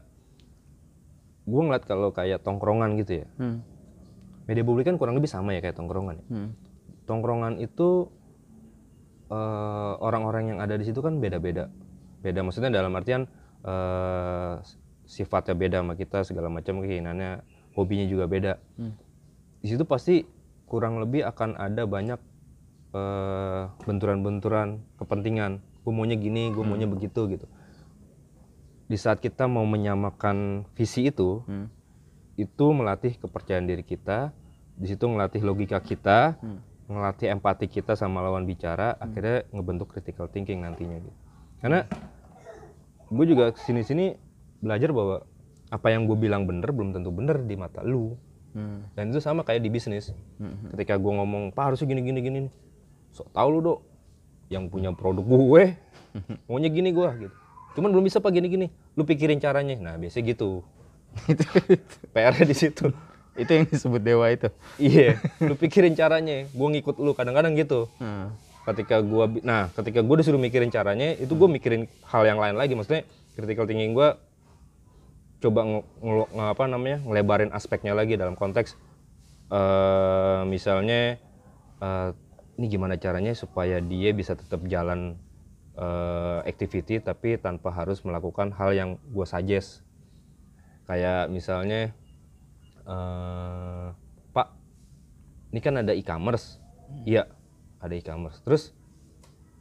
[1.47, 3.62] gue ngeliat kalau kayak tongkrongan gitu ya Hmm.
[4.45, 6.27] media publik kan kurang lebih sama ya kayak tongkrongan ya.
[6.29, 6.51] Hmm.
[7.07, 8.11] tongkrongan itu
[9.31, 11.71] eh, orang-orang yang ada di situ kan beda-beda
[12.21, 13.27] beda maksudnya dalam artian
[13.62, 14.53] eh,
[15.07, 17.43] sifatnya beda sama kita segala macam keinginannya
[17.75, 18.95] hobinya juga beda Hmm.
[19.59, 20.23] di situ pasti
[20.70, 22.20] kurang lebih akan ada banyak
[22.94, 25.59] eh, benturan-benturan kepentingan.
[25.83, 27.46] Gue maunya gini gue maunya begitu gitu.
[28.87, 31.66] Di saat kita mau menyamakan visi itu Hmm.
[32.38, 34.33] itu melatih kepercayaan diri kita
[34.80, 36.62] di situ ngelatih logika kita Hmm.
[36.88, 41.14] ngelatih empati kita sama lawan bicara akhirnya ngebentuk critical thinking nantinya gitu.
[41.61, 41.87] Karena
[43.11, 44.06] gue juga sini sini
[44.59, 45.22] belajar bahwa
[45.70, 48.18] apa yang gue bilang bener belum tentu bener di mata lu
[48.50, 48.82] Hmm.
[48.98, 50.10] dan itu sama kayak di bisnis.
[50.42, 50.74] Hmm.
[50.74, 52.38] ketika gue ngomong pak harusnya gini gini gini.
[53.14, 53.78] Sok tau lu dok
[54.50, 55.64] yang punya produk gue.
[56.50, 57.34] Maunya gini gue gitu.
[57.78, 58.66] Cuman belum bisa pak gini gini
[58.98, 59.78] lu pikirin caranya.
[59.78, 60.66] Nah biasanya gitu.
[62.14, 62.90] PR di situ.
[63.40, 64.50] Itu yang disebut dewa itu.
[64.76, 65.16] Iya.
[65.38, 67.14] Lu pikirin caranya gue ngikut lu.
[67.14, 67.86] Kadang-kadang gitu.
[68.02, 68.34] Hmm.
[68.60, 72.74] ketika bi- nah ketika gue disuruh mikirin caranya itu gue mikirin hal yang lain lagi.
[72.74, 73.06] Maksudnya
[73.38, 74.08] critical thinking gue
[75.40, 78.76] coba ngelo- nge- apa namanya ngelebarin aspeknya lagi dalam konteks
[79.50, 81.18] eh misalnya
[81.81, 82.11] eh,
[82.61, 85.16] ini gimana caranya supaya dia bisa tetap jalan
[85.74, 89.81] eh, activity tapi tanpa harus melakukan hal yang gue suggest.
[90.85, 91.96] Kayak misalnya
[92.85, 93.87] eh
[94.31, 94.48] Pak
[95.50, 96.61] ini kan ada e-commerce.
[97.09, 97.26] Iya
[97.81, 98.44] ada e-commerce.
[98.44, 98.76] Terus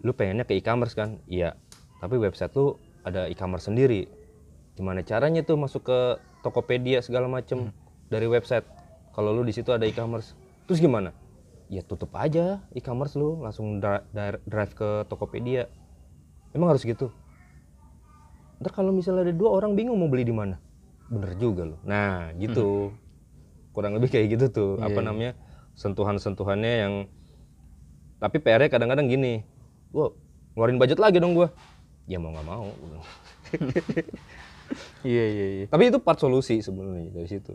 [0.03, 1.23] lu pengennya ke e-commerce kan?
[1.25, 1.55] Iya.
[2.03, 4.18] Tapi website lu ada e-commerce sendiri
[4.79, 5.99] gimana caranya tuh masuk ke
[6.39, 7.67] Tokopedia segala macem
[8.07, 8.63] dari website?
[9.11, 10.31] Kalau lu di situ ada e-commerce.
[10.71, 11.11] Terus gimana?
[11.67, 14.07] Ya tutup aja e-commerce lu langsung dra-
[14.47, 15.67] drive ke Tokopedia.
[16.55, 17.11] Emang harus gitu?
[18.63, 20.55] Ntar kalau misalnya ada dua orang bingung mau beli di mana.
[21.11, 22.95] Bener juga lo nah gitu.
[23.75, 24.71] Kurang lebih kayak gitu tuh.
[24.79, 25.35] Apa namanya?
[25.75, 26.93] Sentuhan-sentuhannya yang
[28.19, 29.43] tapi PR-nya kadang-kadang gini.
[29.91, 30.15] Gua
[30.55, 31.51] ngeluarin budget lagi dong gua.
[32.07, 32.67] Ya mau nggak mau
[35.03, 35.65] iya iya iya.
[35.67, 37.53] Tapi itu part solusi sebenarnya dari situ.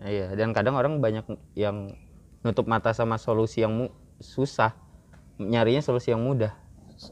[0.00, 1.92] Iya dan kadang orang banyak yang
[2.40, 4.72] nutup mata sama solusi yang mu- susah.
[5.36, 6.52] Nyarinya solusi yang mudah.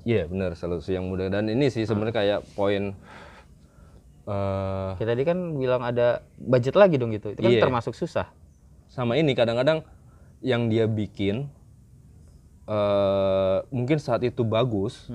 [0.04, 1.28] Iya bener solusi yang mudah.
[1.28, 2.92] Dan ini sih sebenarnya kayak poin
[4.28, 7.32] eh kita tadi kan bilang ada budget lagi dong gitu.
[7.32, 7.62] Itu kan Iya.
[7.64, 8.28] termasuk susah.
[8.88, 9.84] Sama ini kadang-kadang
[10.44, 11.48] yang dia bikin
[12.68, 15.08] eh mungkin saat itu bagus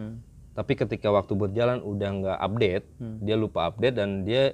[0.53, 2.85] tapi ketika waktu berjalan udah nggak update
[3.25, 4.53] dia lupa update dan dia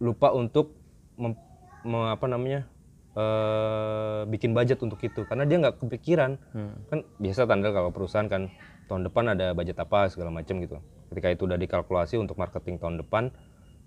[0.00, 0.72] lupa untuk
[1.20, 1.36] mem-
[1.84, 2.64] me- apa namanya
[3.10, 5.26] eh bikin budget untuk itu.
[5.28, 6.40] Karena dia nggak kepikiran.
[6.88, 8.48] Kan biasa tanda kalau perusahaan kan
[8.88, 10.80] tahun depan ada budget apa segala macam gitu.
[11.12, 13.34] Ketika itu udah dikalkulasi untuk marketing tahun depan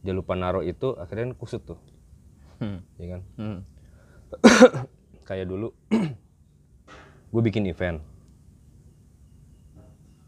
[0.04, 1.80] dia lupa naruh itu akhirnya kusut tuh.
[2.62, 2.84] Hmm.
[3.02, 3.22] ya kan?
[3.40, 3.60] Hmm.
[5.28, 5.72] kayak dulu
[7.34, 8.04] gue bikin event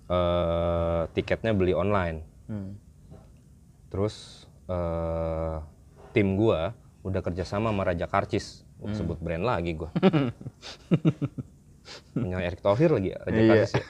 [0.05, 2.77] eh tiketnya beli online Hmm.
[3.89, 5.55] terus eh
[6.13, 6.59] tim gue
[7.01, 9.87] udah kerjasama sama Raja Karcis Gua sebut brand lagi gue
[12.13, 13.47] punya Erick Thohir lagi ya, Raja Iya.
[13.51, 13.83] Karcis ya.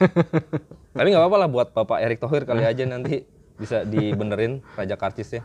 [0.92, 3.22] tapi nggak apa-apa lah buat Bapak Erick Thohir kali aja nanti
[3.56, 5.42] bisa dibenerin Raja Karcis ya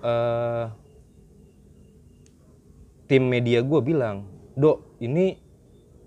[0.00, 0.64] eh
[3.06, 5.38] tim media gue bilang, dok ini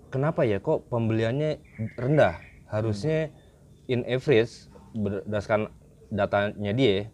[0.08, 1.58] kenapa ya kok pembeliannya
[1.96, 2.36] rendah?
[2.68, 3.32] Harusnya
[3.90, 5.74] in average berdasarkan
[6.10, 7.10] datanya dia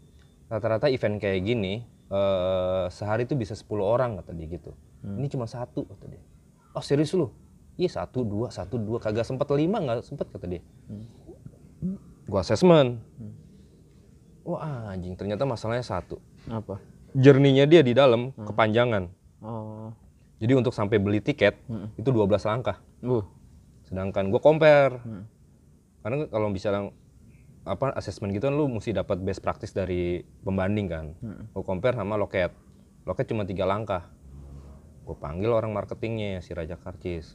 [0.53, 4.77] rata-rata event kayak gini eh, sehari itu bisa 10 orang kata dia gitu.
[5.07, 6.23] Ini cuma satu kata dia.
[6.77, 7.33] Oh serius lu?
[7.77, 10.63] Iya satu dua satu dua kagak sempat lima nggak sempet kata dia.
[12.27, 13.01] Gua assessment.
[14.47, 16.19] Wah anjing ternyata masalahnya satu.
[16.47, 16.79] apa
[17.17, 19.09] Journey-nya dia di dalam kepanjangan.
[19.43, 19.91] oh
[20.37, 21.57] Jadi untuk sampai beli tiket
[21.97, 22.77] itu 12 langkah.
[23.05, 23.25] uh
[23.87, 25.01] Sedangkan gue compare.
[26.07, 26.95] Karena kalau misalnya
[27.67, 31.07] apa assessment gitu kan lu mesti dapat best practice dari pembanding kan.
[31.51, 32.55] Gue compare sama loket.
[33.03, 34.07] Loket cuma tiga langkah.
[35.03, 37.35] Gue panggil orang marketingnya si Raja Karcis.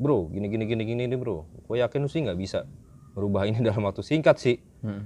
[0.00, 1.44] Bro, gini gini gini gini nih bro.
[1.68, 2.64] Gue yakin lu sih nggak bisa
[3.12, 4.56] merubah ini dalam waktu singkat sih.
[4.80, 5.04] Hmm.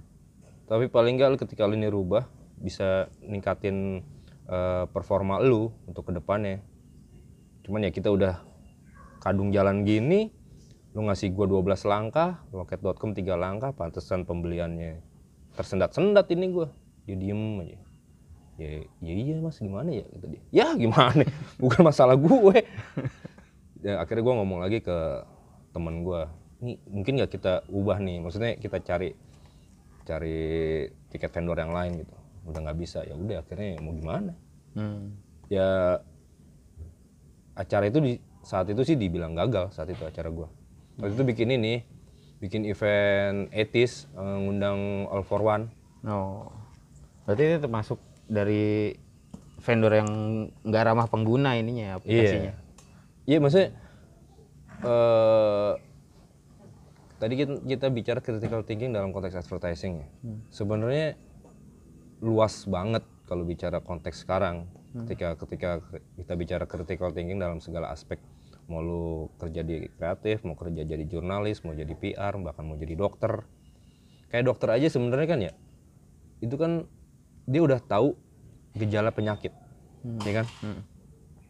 [0.70, 2.31] Tapi paling nggak lu ketika lu ini rubah
[2.62, 4.07] bisa ningkatin
[4.46, 6.62] eh, performa lu untuk ke depannya.
[7.66, 8.46] Cuman ya kita udah
[9.18, 10.31] kadung jalan gini,
[10.96, 15.04] lu ngasih gua 12 langkah, loket.com 3 langkah, pantesan pembeliannya
[15.52, 16.72] tersendat-sendat ini gua.
[17.04, 17.78] Dia diem aja.
[18.56, 20.42] Ya, ya iya mas gimana ya kata dia.
[20.48, 21.28] Ya gimana,
[21.62, 22.64] bukan masalah gue.
[23.85, 24.96] ya, akhirnya gua ngomong lagi ke
[25.76, 26.32] temen gua.
[26.64, 29.12] Nih mungkin nggak kita ubah nih, maksudnya kita cari
[30.09, 30.40] cari
[31.12, 32.16] tiket vendor yang lain gitu.
[32.48, 34.32] Udah nggak bisa, ya udah akhirnya mau gimana?
[34.76, 35.16] Hmm.
[35.48, 35.96] ya
[37.56, 38.12] acara itu di
[38.44, 40.52] saat itu sih dibilang gagal saat itu acara gua
[41.00, 41.74] waktu itu bikin ini
[42.40, 45.72] bikin event etis eh, ngundang all for one.
[46.04, 46.52] Oh
[47.26, 47.98] berarti itu termasuk
[48.30, 48.94] dari
[49.59, 50.11] vendor yang
[50.62, 52.55] nggak ramah pengguna ininya ya, aplikasinya?
[53.26, 53.68] Iya maksudnya
[54.86, 55.72] eh
[57.16, 60.09] tadi kita, kita bicara critical thinking dalam konteks advertising ya.
[60.55, 61.18] Sebenarnya
[62.22, 65.70] luas banget kalau bicara konteks sekarang ketika ketika
[66.16, 68.16] kita bicara critical thinking dalam segala aspek
[68.66, 72.98] mau lu kerja di kreatif mau kerja jadi jurnalis mau jadi PR bahkan mau jadi
[72.98, 73.46] dokter.
[74.26, 75.52] Kayak dokter aja sebenarnya kan ya
[76.42, 76.84] itu kan
[77.46, 78.18] dia udah tahu
[78.76, 79.54] gejala penyakit
[80.26, 80.46] ya kan?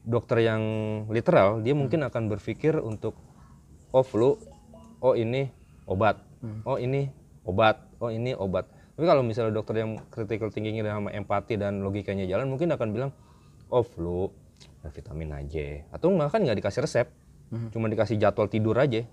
[0.07, 0.63] Dokter yang
[1.11, 3.19] literal dia mungkin akan berpikir untuk
[3.91, 4.39] oh flu
[5.03, 5.51] oh ini
[5.89, 6.21] obat
[6.63, 7.11] oh ini
[7.43, 8.69] obat oh ini obat.
[8.97, 13.11] Tapi kalau misalnya dokter yang critical thinkingnya sama empati dan logikanya jalan mungkin akan bilang
[13.69, 14.31] oh flu
[14.91, 15.87] vitamin aja.
[15.91, 17.07] Atau bahkan nggak dikasih resep.
[17.71, 19.07] Cuma dikasih jadwal tidur aja.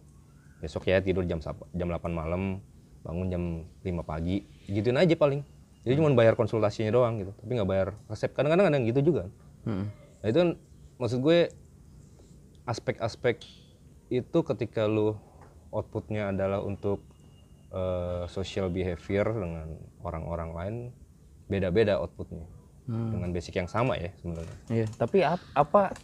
[0.59, 2.63] Besok ya tidur jam jam 8 malam
[3.03, 3.43] bangun jam
[3.85, 4.47] 5 pagi.
[4.65, 5.45] Gituin aja paling.
[5.83, 7.31] Jadi cuma bayar konsultasinya doang gitu.
[7.35, 8.31] Tapi nggak bayar resep.
[8.31, 9.29] Kadang-kadang ada yang gitu juga.
[9.63, 9.87] Mm-mm.
[10.19, 10.49] nah itu kan
[10.99, 11.39] maksud gue
[12.67, 13.43] aspek-aspek
[14.11, 15.15] itu ketika lu
[15.71, 16.99] outputnya adalah untuk
[17.71, 19.67] eh, social behavior dengan
[20.03, 20.75] orang-orang lain
[21.47, 22.43] beda-beda outputnya
[22.87, 24.57] dengan basic yang sama ya sebenarnya.
[24.67, 25.95] Iya, tapi ap- apa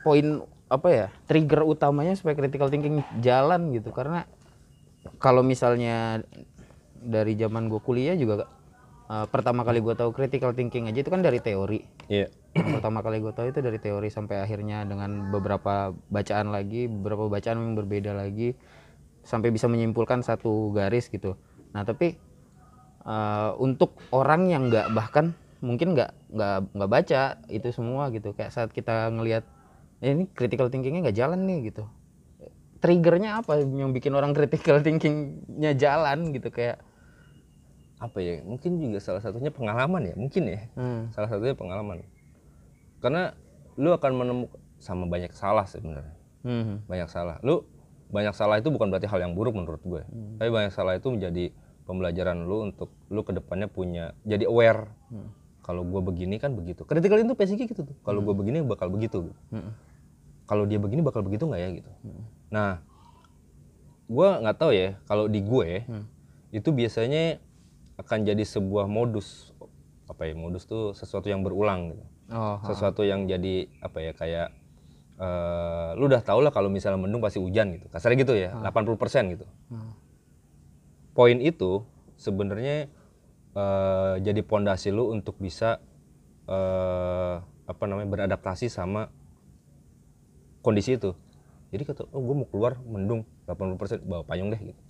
[0.00, 0.40] poin
[0.72, 3.92] apa ya trigger utamanya supaya critical thinking jalan gitu?
[3.92, 4.24] Karena
[5.20, 6.24] kalau misalnya
[6.96, 8.48] dari zaman gue kuliah juga
[9.12, 11.84] eh, pertama kali gue tahu critical thinking aja itu kan dari teori.
[12.08, 12.32] Iya.
[12.52, 17.28] Yang pertama kali gue tahu itu dari teori sampai akhirnya dengan beberapa bacaan lagi beberapa
[17.28, 18.56] bacaan yang berbeda lagi
[19.24, 21.36] sampai bisa menyimpulkan satu garis gitu.
[21.76, 22.16] Nah tapi
[23.04, 28.34] eh, untuk orang yang nggak bahkan mungkin nggak nggak nggak baca itu semua gitu.
[28.34, 29.46] Kayak saat kita ngelihat
[30.02, 31.86] "Eh, ini critical thinkingnya nggak jalan nih gitu.
[32.82, 36.82] Triggernya apa yang bikin orang critical thinkingnya jalan gitu kayak
[38.02, 40.66] apa ya mungkin juga salah satunya pengalaman ya mungkin ya.
[40.74, 42.02] Hmm, salah satunya pengalaman.
[42.98, 43.30] Karena
[43.78, 46.18] lu akan menemukan sama banyak salah sebenarnya.
[46.42, 47.38] Hmm, banyak salah.
[47.46, 47.62] Lu
[48.10, 50.02] banyak salah itu bukan berarti hal yang buruk menurut gue.
[50.42, 51.54] Tapi banyak salah itu menjadi
[51.86, 54.90] pembelajaran lu untuk lu ke depannya punya jadi aware
[55.62, 56.82] kalau gue begini kan begitu.
[56.82, 57.96] Critical itu basicnya gitu tuh.
[58.02, 59.70] Kalau gue begini bakal begitu hmm,
[60.44, 61.90] kalau dia begini bakal begitu nggak ya gitu.
[62.50, 62.82] Nah
[64.10, 66.04] gue nggak tahu ya kalau di gue Hmm.
[66.52, 67.40] itu biasanya
[67.96, 69.54] akan jadi sebuah modus
[70.10, 72.04] apa ya modus tuh sesuatu yang berulang gitu.
[72.34, 74.48] Oh sesuatu yang jadi apa ya kayak
[75.16, 77.86] eh, lu udah tau lah kalau misalnya mendung pasti hujan gitu.
[77.88, 78.98] Kasarnya gitu ya 80%
[79.38, 79.46] gitu.
[79.70, 79.94] Hmm.
[81.12, 81.84] poin itu
[82.16, 82.88] sebenarnya
[83.52, 85.80] eh, jadi pondasi lu untuk bisa
[86.48, 89.08] eh, apa namanya beradaptasi sama
[90.64, 91.12] kondisi itu.
[91.72, 94.82] Jadi kata oh gue mau keluar mendung 80% bawa payung deh gitu.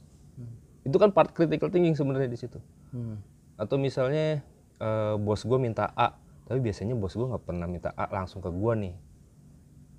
[0.83, 2.59] Itu kan part critical thinking sebenarnya di situ.
[2.93, 3.25] Hmm.
[3.57, 4.45] atau misalnya
[4.81, 8.51] eh, bos gue minta A tapi biasanya bos gue nggak pernah minta A langsung ke
[8.53, 8.95] gue nih.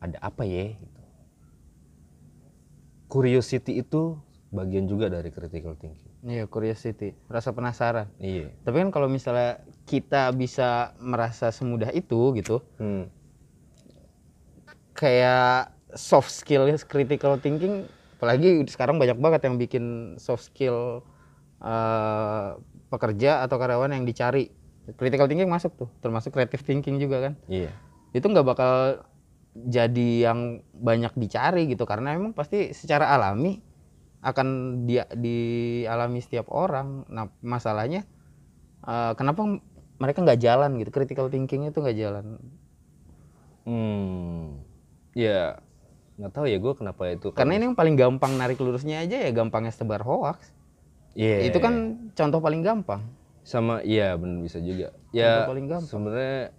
[0.04, 1.02] Ada apa ya gitu.
[3.08, 4.20] curiosity itu
[4.52, 8.08] bagian juga dari critical thinking Iya, curiosity, rasa penasaran.
[8.16, 13.12] iya Tapi kan kalau misalnya kita bisa merasa semudah itu gitu, hmm.
[14.96, 17.84] kayak soft skill critical thinking,
[18.16, 21.04] apalagi sekarang banyak banget yang bikin soft skill
[21.60, 22.50] eh,
[22.88, 24.48] pekerja atau karyawan yang dicari.
[24.96, 27.34] Critical thinking masuk tuh, termasuk creative thinking juga kan.
[27.52, 27.68] iya
[28.16, 29.04] Itu nggak bakal
[29.52, 33.73] jadi yang banyak dicari gitu, karena emang pasti secara alami
[34.24, 34.48] akan
[34.88, 37.04] dia dialami setiap orang.
[37.12, 38.08] Nah masalahnya
[38.82, 39.60] eh, kenapa
[40.00, 40.90] mereka nggak jalan gitu?
[40.90, 42.40] Critical thinking itu nggak jalan.
[43.64, 44.60] hmm.
[45.16, 45.56] ya
[46.20, 49.32] nggak tahu ya gue kenapa itu Karena ini yang paling gampang narik lurusnya aja ya
[49.32, 50.52] gampangnya sebar hoax.
[51.16, 51.48] Iya.
[51.48, 53.04] Itu kan contoh paling gampang.
[53.44, 55.84] sama iya benar bisa juga ya paling gampang.
[55.92, 56.56] sebenarnya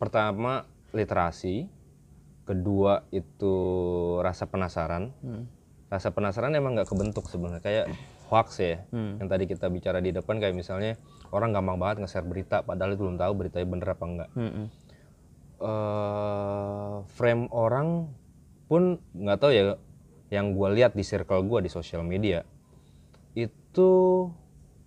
[0.00, 0.64] pertama
[0.96, 1.68] literasi
[2.42, 3.54] kedua itu
[4.24, 5.44] rasa penasaran Hmm.
[5.92, 7.86] Rasa penasaran emang nggak kebentuk sebenarnya kayak
[8.32, 9.20] hoax ya Hmm.
[9.20, 10.96] yang tadi kita bicara di depan kayak misalnya
[11.36, 14.66] orang gampang banget nge-share berita padahal itu belum tahu beritanya bener apa enggak Mm-mm.
[15.60, 18.08] eh frame orang
[18.66, 19.76] pun nggak tahu ya
[20.32, 22.40] yang gue lihat di circle gue di sosial media
[23.36, 23.90] itu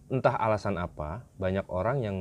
[0.10, 2.18] entah alasan apa banyak orang yang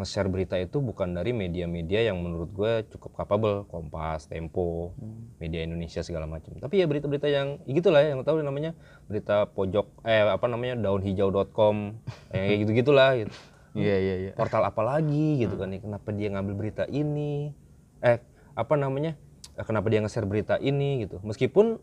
[0.00, 4.96] nge-share berita itu bukan dari media-media yang menurut gue cukup capable Kompas, Tempo,
[5.36, 8.72] media Indonesia segala macam tapi ya berita-berita yang ya gitulah ya, yang tahu namanya
[9.06, 11.76] berita pojok eh apa namanya daunhijau.com
[12.34, 13.34] yang kayak gitu gitulah gitu.
[13.70, 14.32] Iya iya iya.
[14.34, 17.54] portal apa lagi gitu kan ya kenapa dia ngambil berita ini?
[18.02, 18.18] Eh
[18.58, 19.14] apa namanya
[19.54, 21.22] eh, kenapa dia nge-share berita ini gitu.
[21.22, 21.78] Meskipun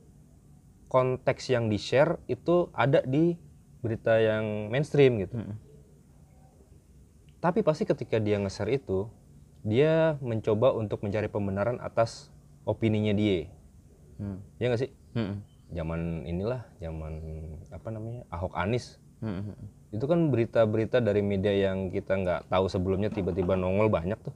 [0.91, 3.39] konteks yang di share itu ada di
[3.83, 5.37] berita yang mainstream gitu.
[5.37, 5.66] Mm-mm.
[7.37, 9.07] Tapi pasti ketika dia nge-share itu
[9.61, 12.31] dia mencoba untuk mencari pembenaran atas
[12.63, 13.49] opininya dia.
[14.17, 14.41] Hmm.
[14.57, 14.91] ya nggak sih?
[15.13, 15.37] Mm-mm.
[15.77, 17.13] zaman inilah zaman
[17.69, 19.53] apa namanya Ahok Anis Mm-mm.
[19.93, 24.33] itu kan berita-berita dari media yang kita nggak tahu sebelumnya tiba-tiba nongol banyak tuh.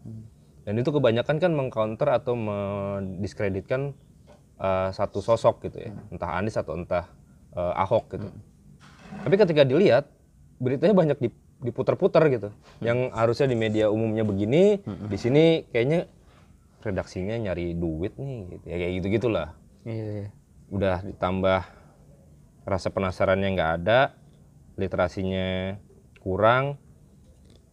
[0.61, 3.97] Dan itu kebanyakan kan mengcounter atau mendiskreditkan
[4.61, 5.91] uh, satu sosok gitu ya.
[6.13, 7.09] Entah Anies atau entah
[7.57, 8.29] uh, Ahok gitu.
[9.25, 10.05] Tapi ketika dilihat
[10.61, 12.49] beritanya banyak dip- diputar-putar gitu
[12.79, 16.09] yang harusnya di media umumnya begini di sini kayaknya
[16.81, 19.49] redaksinya nyari duit nih gitu ya kayak gitu gitulah
[19.81, 20.29] Iya iya.
[20.67, 21.61] udah ditambah
[22.63, 24.17] rasa penasarannya nggak ada
[24.75, 25.77] literasinya
[26.17, 26.81] kurang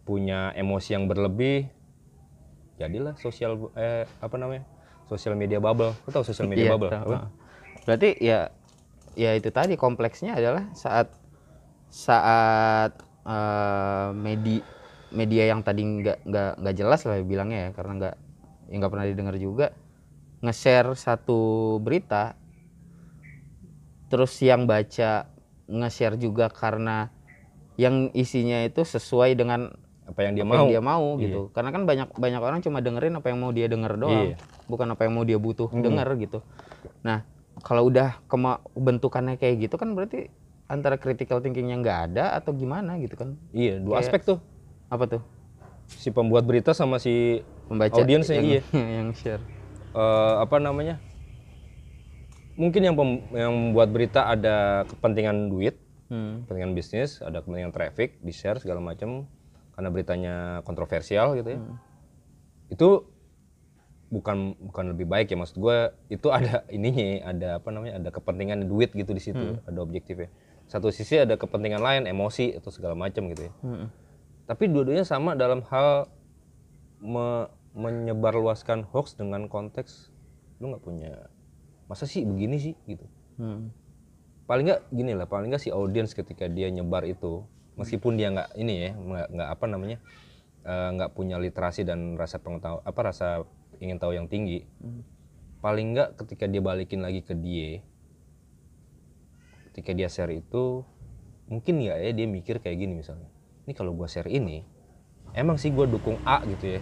[0.04, 1.68] punya emosi yang berlebih
[2.76, 4.64] jadilah sosial eh apa namanya
[5.04, 7.12] sosial media bubble lo tau sosial media Iya, bubble tahu.
[7.12, 7.18] apa?
[7.84, 8.52] Berarti ya
[9.16, 11.08] ya itu tadi kompleksnya adalah saat
[11.88, 12.92] saat
[13.28, 14.64] eh, media
[15.08, 18.14] media yang tadi nggak nggak nggak jelas lah bilangnya ya karena nggak
[18.68, 19.66] ya nggak pernah didengar juga
[20.40, 21.40] nge-share satu
[21.78, 22.36] berita
[24.08, 25.28] terus yang baca
[25.68, 27.12] nge-share juga karena
[27.76, 29.70] yang isinya itu sesuai dengan
[30.08, 31.22] apa yang dia apa mau yang dia mau Iya.
[31.22, 34.36] gitu karena kan banyak banyak orang cuma dengerin apa yang mau dia denger doang Iya.
[34.66, 35.84] bukan apa yang mau dia butuh Hmm.
[35.84, 36.38] denger gitu
[37.04, 37.28] nah
[37.60, 40.32] kalau udah kema bentukannya kayak gitu kan berarti
[40.68, 43.40] antara critical thinkingnya nggak ada atau gimana gitu kan?
[43.56, 44.38] Iya dua Kayak- aspek tuh.
[44.88, 45.22] apa tuh?
[45.88, 48.62] Si pembuat berita sama si pembaca Audiensnya, yang, iya.
[49.00, 49.40] yang share.
[49.96, 51.00] Eh, apa namanya?
[52.60, 55.80] Mungkin yang pem- yang membuat berita ada kepentingan duit
[56.12, 56.44] hmm.
[56.44, 59.28] kepentingan bisnis ada kepentingan traffic di share segala macam
[59.72, 60.34] karena beritanya
[60.66, 61.60] kontroversial gitu ya.
[62.68, 62.88] Itu
[64.08, 68.64] bukan bukan lebih baik ya maksud gue itu ada ininya ada apa namanya ada kepentingan
[68.64, 70.32] duit gitu di situ ada objektifnya
[70.68, 73.86] satu sisi ada kepentingan lain emosi atau segala macam gitu ya Hmm.
[74.44, 76.06] tapi dua-duanya sama dalam hal
[76.98, 80.10] me- menyebarluaskan hoax dengan konteks
[80.58, 81.12] lu nggak punya
[81.84, 83.06] masa sih begini sih gitu
[83.36, 83.70] Hmm.
[84.44, 87.44] paling nggak gini lah paling nggak si audiens ketika dia nyebar itu
[87.74, 88.90] meskipun dia nggak ini ya
[89.28, 89.98] nggak apa namanya
[90.60, 93.46] eh, nggak punya literasi dan rasa pengetahuan apa rasa
[93.78, 94.66] ingin tahu yang tinggi
[95.58, 97.78] paling nggak ketika dia balikin lagi ke dia
[99.78, 100.82] ketika dia share itu
[101.46, 103.30] mungkin nggak ya dia mikir kayak gini misalnya
[103.62, 104.66] ini kalau gua share ini
[105.38, 106.80] emang sih gua dukung A gitu ya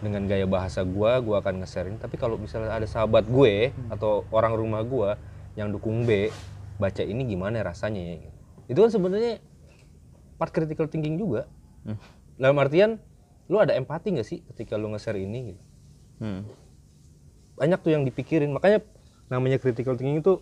[0.00, 4.24] dengan gaya bahasa gua gua akan nge-share ini tapi kalau misalnya ada sahabat gue atau
[4.32, 5.20] orang rumah gua
[5.60, 6.32] yang dukung B
[6.80, 8.36] baca ini gimana rasanya ya gitu.
[8.72, 9.32] itu kan sebenarnya
[10.40, 11.44] part critical thinking juga
[11.86, 12.00] Hmm.
[12.34, 12.98] dalam artian
[13.46, 15.62] lu ada empati nggak sih ketika lu nge-share ini gitu
[16.16, 16.48] Hmm.
[17.60, 18.80] banyak tuh yang dipikirin makanya
[19.28, 20.40] namanya critical thinking itu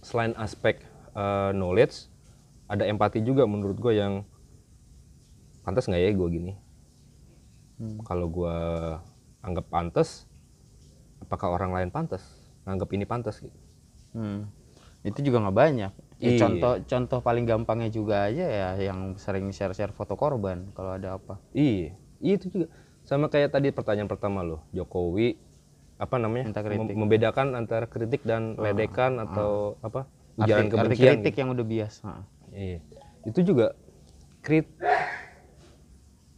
[0.00, 0.78] selain aspek
[1.18, 2.06] uh, knowledge
[2.64, 4.22] ada empati juga menurut gue yang
[5.62, 6.54] pantas nggak ya gue gini
[7.74, 8.02] Hmm.
[8.02, 8.56] kalau gue
[9.38, 10.26] anggap pantas
[11.18, 12.26] apakah orang lain pantas
[12.64, 13.54] nganggap ini pantas gitu
[14.08, 14.48] Hmm.
[14.98, 15.92] Itu juga nggak banyak.
[16.18, 16.38] Ya, Iya.
[16.40, 21.38] Contoh contoh paling gampangnya juga aja ya yang sering share-share foto korban kalau ada apa.
[21.52, 22.66] iya iya itu juga
[23.04, 25.38] sama kayak tadi pertanyaan pertama lo Jokowi
[25.94, 26.50] apa namanya.
[26.50, 31.40] Mem- membedakan antara kritik dan ledekan atau apa ujaran Arti, arti kebencian kritik gitu.
[31.42, 32.10] yang udah biasa.
[32.50, 32.78] Iya.
[33.24, 33.66] Itu juga
[34.40, 34.66] krit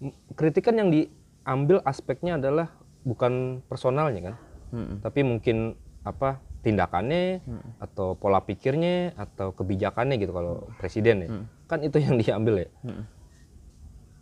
[0.01, 2.73] m- kritik kan yang diambil aspeknya adalah
[3.03, 4.37] bukan personalnya kan,
[4.71, 4.97] Hmm.
[5.01, 7.41] tapi mungkin apa tindakannya
[7.79, 11.29] atau pola pikirnya atau kebijakannya gitu kalau presiden ya.
[11.67, 12.69] Kan itu yang diambil ya.
[12.83, 13.05] Hmm.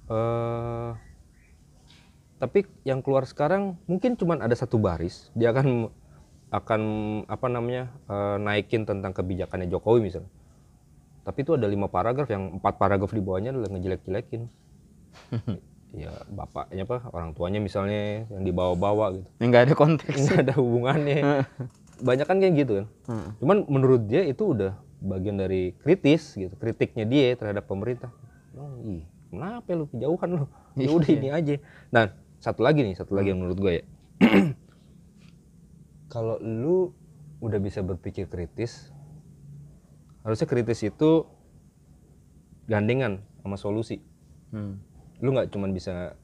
[0.09, 0.91] Eh,
[2.39, 5.91] tapi yang keluar sekarang mungkin cuma ada satu baris, dia akan
[6.49, 6.81] akan
[7.29, 10.31] apa namanya eh, naikin tentang kebijakannya Jokowi misalnya.
[11.29, 14.49] Tapi itu ada lima paragraf yang empat paragraf di bawahnya adalah ngejelek-jelekin.
[16.03, 19.29] ya bapaknya apa orang tuanya misalnya yang dibawa-bawa gitu.
[19.41, 20.17] Yang nggak ada konteks.
[20.25, 21.19] Nggak ada hubungannya.
[22.09, 22.87] Banyak kan kayak gitu kan.
[23.13, 23.29] Hmm.
[23.45, 28.11] Cuman menurut dia itu udah bagian dari kritis gitu, kritiknya dia terhadap pemerintah.
[28.59, 30.47] Oh, ih, kenapa lu kejauhan lu?
[30.79, 31.59] Ya udah ini aja.
[31.91, 33.85] Nah, satu lagi nih, satu lagi yang menurut gue ya.
[36.09, 36.93] Kalau lu
[37.45, 38.91] udah bisa berpikir kritis,
[40.25, 41.29] harusnya kritis itu
[42.69, 44.01] gandengan sama solusi.
[44.53, 44.81] Hmm.
[45.21, 46.17] Lu nggak cuman bisa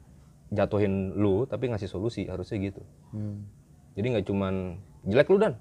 [0.53, 2.83] jatuhin lu, tapi ngasih solusi, harusnya gitu.
[3.13, 3.45] Hmm.
[3.95, 5.55] Jadi nggak cuman jelek lu dan.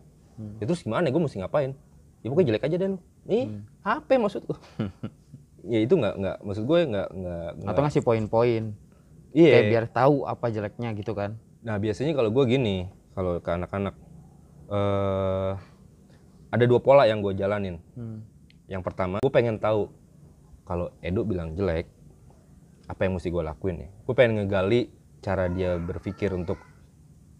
[0.59, 1.13] Ya terus gimana?
[1.13, 1.77] Gue mesti ngapain?
[2.25, 2.99] Ya pokoknya jelek aja deh lu.
[3.29, 3.45] Nih,
[3.85, 4.55] apa maksud lu?
[5.73, 8.63] ya itu nggak nggak maksud gue nggak nggak Atau ngasih poin-poin.
[9.31, 9.51] iya.
[9.59, 11.37] Kayak biar tahu apa jeleknya gitu kan.
[11.63, 13.95] Nah biasanya kalau gue gini, kalau ke anak-anak
[14.69, 15.51] eh
[16.53, 17.81] ada dua pola yang gue jalanin.
[17.97, 18.21] Hmm.
[18.69, 19.89] Yang pertama, gue pengen tahu
[20.63, 21.89] kalau Edo bilang jelek,
[22.85, 23.89] apa yang mesti gue lakuin ya?
[24.05, 24.93] Gue pengen ngegali
[25.23, 26.61] cara dia berpikir untuk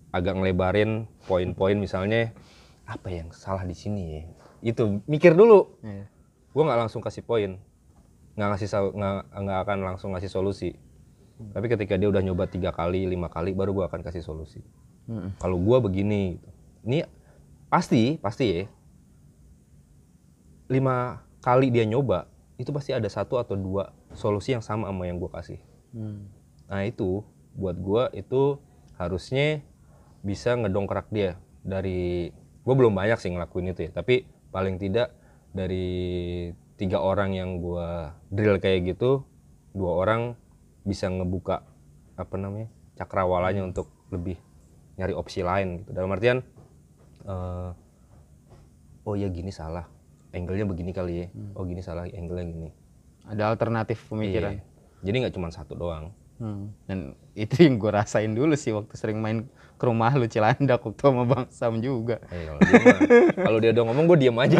[0.09, 2.34] agak ngelebarin poin-poin misalnya
[2.89, 4.24] apa yang salah di sini ya?
[4.74, 5.80] Itu mikir dulu.
[5.86, 6.09] Iya.
[6.53, 7.61] Gue nggak langsung kasih poin,
[8.34, 8.67] nggak ngasih
[9.38, 10.74] nggak akan langsung ngasih solusi.
[11.34, 14.61] Tapi ketika dia udah nyoba tiga kali, lima kali, baru gue akan kasih solusi.
[15.09, 15.36] Hmm.
[15.41, 16.49] Kalau gue begini, gitu.
[16.84, 17.07] Ini
[17.71, 18.63] pasti pasti ya
[20.69, 25.17] lima kali dia nyoba itu pasti ada satu atau dua solusi yang sama sama yang
[25.17, 25.59] gue kasih.
[25.91, 26.29] Hmm.
[26.69, 27.25] Nah itu
[27.57, 28.61] buat gue itu
[28.97, 29.61] harusnya
[30.23, 32.31] bisa ngedongkrak dia dari
[32.63, 34.23] gue belum banyak sih ngelakuin itu ya tapi
[34.53, 35.11] paling tidak
[35.51, 37.89] dari tiga orang yang gue
[38.31, 39.27] drill kayak gitu
[39.75, 40.21] dua orang
[40.88, 41.67] bisa ngebuka
[42.15, 44.39] apa namanya cakrawalanya untuk lebih
[44.95, 46.45] nyari opsi lain gitu dalam artian
[47.24, 47.69] eh,
[49.03, 49.86] oh ya gini salah
[50.30, 52.69] angle-nya begini kali ya oh gini salah angle-nya gini
[53.24, 54.53] Ada alternatif pemikiran.
[54.53, 54.63] Iya.
[55.01, 56.74] jadi nggak cuma satu doang Hmm.
[56.84, 56.99] Dan
[57.36, 61.24] itu yang gue rasain dulu sih waktu sering main ke rumah lu Cilandak waktu sama
[61.24, 62.17] Bang Sam juga.
[62.26, 63.01] Kalau dia mah-
[63.38, 64.57] kalau dia udah ngomong gue diem aja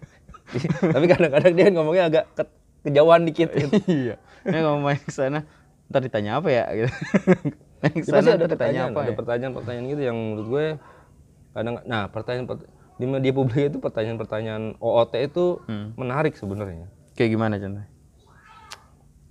[0.94, 2.54] tapi kadang-kadang dia ngomongnya agak ke-
[2.84, 3.74] kejauhan dikit gitu.
[3.90, 4.14] iya.
[4.44, 5.42] Ini kalau main ke sana
[5.84, 6.90] ntar ditanya apa ya gitu.
[7.82, 9.16] main ke Ya, sana ntar ditanya pertanyaan, apa ada ya.
[9.16, 10.66] pertanyaan-pertanyaan gitu yang menurut gue
[11.54, 15.94] kadang nah pertanyaan pert- di media publik itu pertanyaan-pertanyaan OOT itu Hmm.
[15.94, 16.86] menarik sebenarnya.
[17.14, 17.86] Kayak gimana contohnya?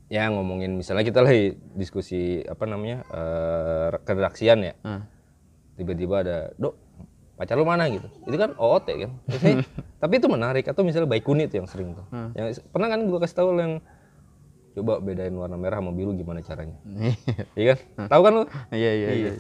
[0.08, 5.04] Ya ngomongin misalnya kita lagi diskusi apa namanya eh keredaksian ya, Hmm.
[5.74, 6.76] tiba-tiba ada dok
[7.34, 9.12] pacar lu mana gitu, itu kan OOT kan.
[10.04, 12.06] Tapi itu menarik atau misalnya baik kunit yang sering tuh.
[12.12, 12.30] Hmm.
[12.36, 13.80] Yang pernah kan gue kasih tahu yang
[14.74, 16.78] coba bedain warna merah sama biru gimana caranya,
[17.58, 17.80] iya kan?
[18.10, 18.44] Tahu kan lu?
[18.70, 19.32] Iya iya iya.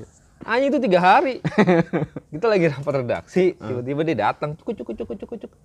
[0.43, 1.39] Hanya itu tiga hari.
[2.33, 5.59] kita lagi rapat redaksi, tiba-tiba dia datang, cukuk cukuk cukuk cukuk cukuk.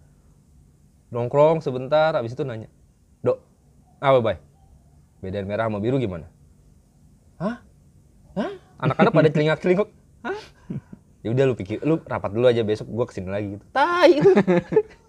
[1.10, 2.68] Nongkrong sebentar, habis itu nanya,
[3.24, 3.42] dok,
[3.98, 4.36] apa bay?
[5.18, 6.30] Bedain merah sama biru gimana?
[7.42, 7.58] Hah?
[8.38, 8.52] Hah?
[8.78, 9.88] Anak-anak pada celingak celinguk.
[10.22, 10.38] Hah?
[11.18, 13.66] Ya udah lu pikir, lu rapat dulu aja besok gua ke sini lagi gitu.
[13.74, 14.22] Tai.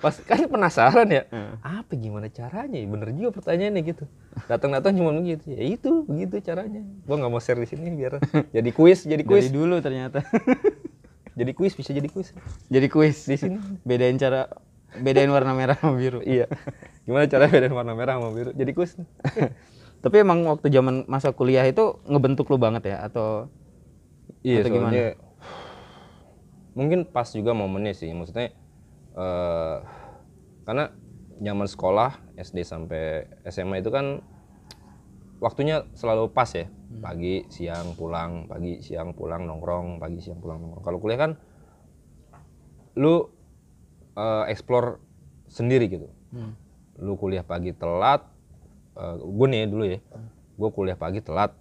[0.00, 1.28] Pas kan penasaran ya,
[1.60, 2.72] apa gimana caranya?
[2.74, 4.04] Ya, Bener juga pertanyaannya gitu.
[4.48, 5.52] Datang-datang cuma begitu.
[5.52, 6.80] Ya itu, begitu caranya.
[7.04, 8.16] Gua nggak mau share di sini biar
[8.56, 9.52] jadi kuis, jadi Dari kuis.
[9.52, 10.24] dulu ternyata.
[11.30, 12.36] Jadi kuis bisa jadi kuis.
[12.68, 13.56] Jadi kuis Di sini.
[13.80, 14.50] Bedain cara
[14.92, 16.20] bedain warna merah sama biru.
[16.20, 16.50] Iya.
[17.06, 18.50] Gimana caranya bedain warna merah sama biru?
[18.52, 18.92] Jadi kuis.
[20.04, 23.48] Tapi emang waktu zaman masa kuliah itu ngebentuk lu banget ya atau
[24.42, 24.92] Iya, Atau gimana?
[26.78, 28.10] mungkin pas juga momennya sih.
[28.12, 28.52] Maksudnya
[29.16, 29.76] eh
[30.68, 30.94] karena
[31.40, 34.20] zaman sekolah SD sampai SMA itu kan
[35.40, 36.68] waktunya selalu pas ya.
[37.00, 40.84] Pagi, siang, pulang, pagi, siang, pulang, nongkrong, pagi, siang, pulang, nongkrong.
[40.84, 41.32] Kalau kuliah kan
[42.98, 43.30] lu
[44.18, 45.00] eh, explore
[45.48, 46.10] sendiri gitu.
[46.34, 46.54] Hmm.
[47.00, 48.26] Lu kuliah pagi telat,
[49.18, 49.98] gue nih dulu ya,
[50.60, 51.56] gue kuliah pagi telat.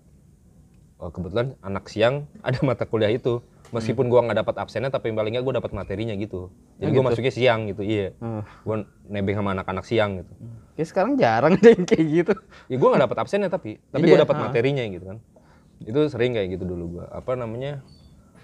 [0.99, 3.39] Eh, kebetulan anak siang ada mata kuliah itu.
[3.69, 6.49] Meskipun gua nggak dapat absennya, tapi paling nggak gue dapat materinya gitu.
[6.81, 8.17] Jadi gue masuknya siang gitu, iya.
[8.17, 8.41] Hmm.
[8.65, 10.33] Gue nebeng sama anak-anak siang gitu.
[10.73, 12.33] Kayak sekarang jarang yang kayak gitu.
[12.65, 14.41] Ya gue nggak dapat absennya tapi, tapi Iya, gue dapat ha.
[14.49, 15.17] materinya gitu kan.
[15.85, 17.05] Itu sering kayak gitu dulu gue.
[17.13, 17.85] Apa namanya?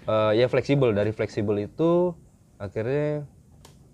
[0.06, 0.94] eh, ya fleksibel.
[0.94, 2.14] Dari fleksibel itu
[2.62, 3.26] akhirnya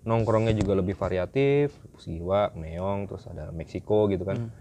[0.05, 1.73] nongkrongnya juga lebih variatif.
[1.97, 4.53] Pusgiwa, Meong, terus ada Meksiko gitu kan.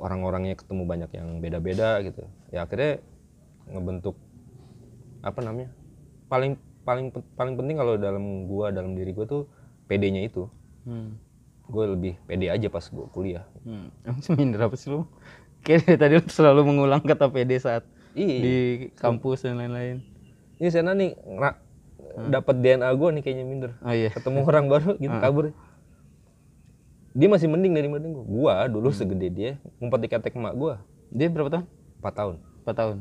[0.00, 2.24] Orang-orangnya ketemu banyak yang beda-beda gitu.
[2.48, 3.04] Ya akhirnya
[3.68, 4.16] ngebentuk
[5.20, 5.68] apa namanya?
[6.34, 9.46] Paling paling paling penting kalau dalam gua dalam diri gue tuh
[9.86, 10.50] PD-nya itu.
[10.82, 11.14] Hmm.
[11.64, 13.46] Gue lebih pede aja pas gue kuliah.
[13.62, 13.94] Hmm.
[14.04, 15.06] Emang seminder apa sih lu?
[15.62, 18.36] Kayak dari tadi lu selalu mengulang kata PD saat Iya.
[18.36, 18.56] di
[18.94, 19.98] kampus dan lain-lain.
[20.54, 21.58] ini sana nih ngera-
[22.30, 24.06] dapat DNA gue nih kayaknya minder Oh iya.
[24.08, 25.50] ketemu orang baru gitu kabur
[27.10, 30.74] dia masih mending dari mending gue gua dulu segede dia ngumpet di ketek emak gue
[31.10, 31.66] Dia berapa tahun?
[32.00, 32.96] 4 tahun 4 tahun.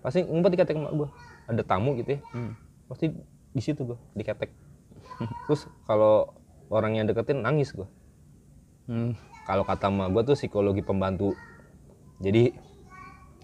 [0.00, 1.08] pasti ngumpet di ketek emak gue
[1.52, 2.20] ada tamu gitu ya.
[2.32, 2.56] Hmm.
[2.88, 3.12] pasti
[3.52, 4.50] di situ gue di ketek.
[5.48, 6.32] Terus kalau
[6.68, 7.86] orang yang deketin nangis gue
[8.82, 9.14] Hmm.
[9.46, 11.38] kalau kata emak gue tuh psikologi pembantu.
[12.18, 12.50] Jadi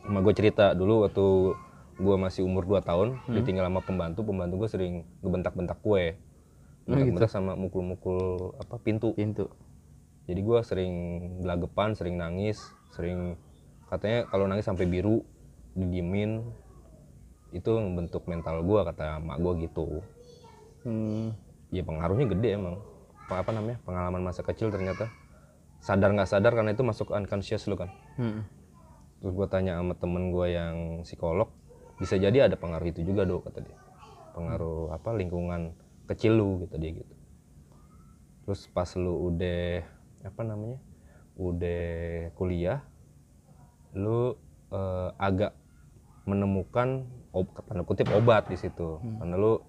[0.03, 1.27] emak gue cerita dulu waktu
[1.99, 6.19] gue masih umur 2 tahun ditinggal sama pembantu pembantu gue sering ngebentak-bentak kue.
[6.91, 9.15] Bentak-bentak sama mukul-mukul apa pintu.
[9.15, 9.47] Pintu.
[10.29, 10.95] jadi gue sering
[11.41, 12.61] gelagapan sering nangis
[12.93, 13.41] sering
[13.89, 15.25] katanya kalau nangis sampai biru
[15.73, 16.45] didiemin
[17.53, 19.87] itu membentuk mental gue kata emak gue gitu.
[20.87, 21.35] Hmm.
[21.69, 22.81] ya pengaruhnya gede emang.
[23.29, 25.09] Apa, apa namanya pengalaman masa kecil ternyata.
[25.79, 27.93] Sadar nggak sadar karena itu masuk unconscious lu kan.
[28.19, 28.45] Hmm.
[29.19, 31.51] terus gue tanya sama temen gue yang psikolog
[31.99, 33.79] bisa jadi ada pengaruh itu juga dok kata dia.
[34.39, 35.75] Pengaruh apa lingkungan
[36.07, 37.15] kecil lu gitu dia gitu.
[38.47, 39.83] Terus pas lu udah
[40.23, 40.79] apa namanya
[41.39, 42.83] udah kuliah
[43.95, 44.39] lu
[44.71, 45.55] eh, agak
[46.29, 49.01] menemukan ob, tanda kutip obat di situ.
[49.21, 49.61] Karena lu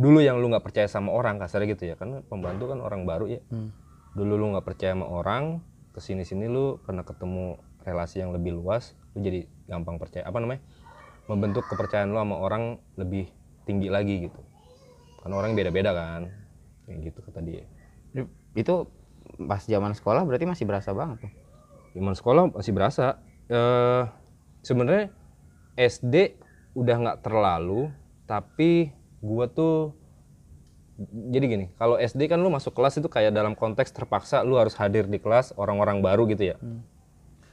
[0.00, 1.94] dulu yang lu nggak percaya sama orang kasarnya gitu ya.
[1.98, 3.40] Karena pembantu kan orang baru ya.
[3.50, 3.72] Hmm.
[4.10, 5.62] dulu lu nggak percaya sama orang
[5.94, 10.42] ke sini sini lu karena ketemu relasi yang lebih luas lu jadi gampang percaya apa
[10.42, 10.66] namanya
[11.30, 13.30] membentuk kepercayaan lu sama orang lebih
[13.70, 14.40] tinggi lagi gitu.
[15.22, 16.26] Karena orang beda-beda kan
[16.90, 17.64] kayak gitu kata dia.
[18.58, 18.90] Itu
[19.46, 21.32] pas zaman sekolah berarti masih berasa banget tuh.
[21.94, 23.22] Iman sekolah masih berasa.
[23.46, 24.04] Eh
[24.66, 25.14] sebenarnya
[25.78, 26.34] SD
[26.74, 27.90] udah nggak terlalu
[28.30, 29.98] tapi gua tuh
[31.10, 34.76] jadi gini kalau SD kan lu masuk kelas itu kayak dalam konteks terpaksa lu harus
[34.76, 36.56] hadir di kelas orang-orang baru gitu ya.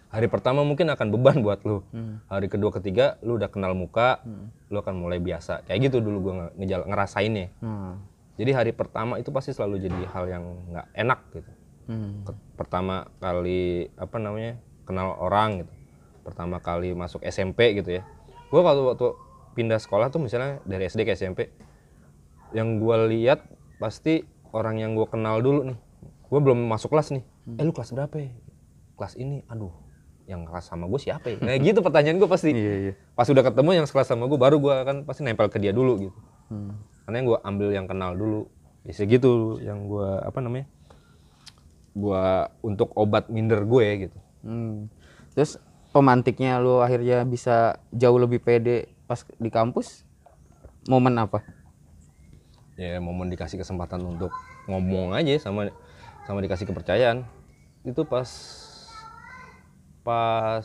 [0.08, 1.84] Hari pertama mungkin akan beban buat lu.
[1.92, 2.24] Hmm.
[2.32, 4.20] hari kedua ketiga lu udah kenal muka
[4.68, 5.64] lu akan mulai biasa.
[5.64, 7.48] Kayak gitu dulu gue ngejal ngerasainnya.
[7.64, 8.04] Hmm.
[8.38, 11.52] jadi hari pertama itu pasti selalu jadi hal yang nggak enak gitu.
[11.88, 12.28] Hmm.
[12.60, 15.74] Pertama kali apa namanya kenal orang gitu.
[16.28, 18.04] Pertama kali masuk SMP gitu ya
[18.48, 19.08] gue kalau waktu
[19.54, 21.52] pindah sekolah tuh misalnya dari SD ke SMP
[22.52, 23.44] yang gue lihat
[23.78, 25.78] pasti orang yang gue kenal dulu nih
[26.24, 27.24] gue belum masuk kelas nih
[27.54, 28.32] eh lu kelas berapa ya?
[28.96, 29.72] kelas ini aduh
[30.26, 31.38] yang kelas sama gue siapa ya?
[31.40, 32.94] nah gitu pertanyaan gue pasti Iya, iya.
[33.14, 36.00] pas udah ketemu yang sekelas sama gue baru gue kan pasti nempel ke dia dulu
[36.02, 36.80] gitu Hmm.
[37.04, 38.48] karena yang gue ambil yang kenal dulu
[38.82, 40.64] bisa gitu yang gue apa namanya
[41.92, 42.24] gue
[42.62, 44.88] untuk obat minder gue gitu Hmm.
[45.36, 45.60] Terus
[45.92, 50.04] pemantiknya lu akhirnya bisa jauh lebih pede pas di kampus?
[50.88, 51.44] Momen apa?
[52.78, 54.30] ya momen dikasih kesempatan untuk
[54.70, 55.74] ngomong aja sama
[56.30, 57.26] sama dikasih kepercayaan
[57.82, 58.30] itu pas
[60.06, 60.62] pas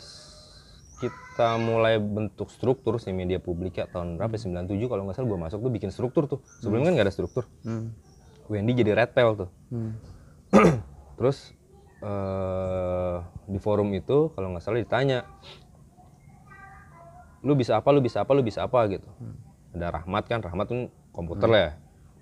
[1.00, 4.44] kita mulai bentuk struktur si media publik ya tahun berapa ya?
[4.44, 7.48] 97 kalau nggak salah gue masuk tuh bikin struktur tuh sebelumnya kan nggak ada struktur
[7.64, 7.96] Hmm.
[8.46, 9.96] Wendy jadi red tail tuh Hmm.
[11.18, 11.56] terus
[12.02, 15.22] eh di forum itu kalau nggak salah ditanya
[17.42, 18.86] lu bisa apa lu bisa apa lu bisa apa?
[18.86, 19.06] gitu.
[19.74, 20.80] Ada Rahmat kan Rahmat kan
[21.10, 21.72] komputer lah ya.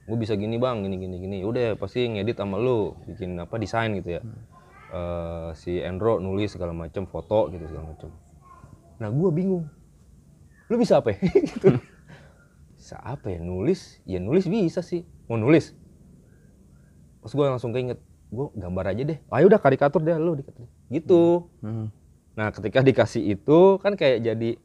[0.09, 1.39] Gue bisa gini bang gini gini gini.
[1.45, 4.23] Udah pasti ngedit sama lu bikin apa desain gitu ya.
[4.91, 8.11] Eh, si Endro nulis segala macam foto gitu segala macam
[9.01, 9.65] nah gue bingung.
[10.69, 11.19] Lu bisa apa ya?
[11.57, 11.81] gitu.
[12.77, 13.97] Bisa apa ya nulis?
[14.05, 15.09] Ya nulis bisa sih.
[15.25, 15.73] Mau nulis?
[17.25, 17.97] Pas gue langsung keinget
[18.31, 19.19] gue gambar aja deh.
[19.29, 20.39] Ayo udah karikatur deh lu
[20.91, 21.51] gitu.
[21.63, 21.91] Hmm.
[22.39, 24.57] nah ketika dikasih itu kan kayak jadi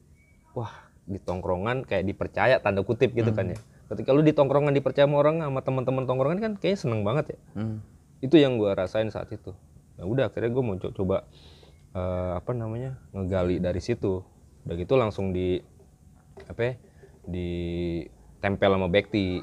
[0.53, 0.71] wah
[1.05, 3.59] di tongkrongan kayak dipercaya tanda kutip gitu kan ya.
[3.89, 7.39] Ketika lu di tongkrongan dipercaya sama orang sama teman-teman tongkrongan kan kayaknya seneng banget ya.
[7.57, 7.77] Hmm.
[8.23, 9.53] itu yang gue rasain saat itu.
[9.99, 11.25] Ya udah akhirnya gue mau co- coba
[11.93, 14.23] eh, apa namanya ngegali dari situ.
[14.65, 15.61] Udah gitu langsung di
[16.49, 16.73] apa ya,
[17.25, 17.49] di
[18.41, 19.41] tempel sama Bekti.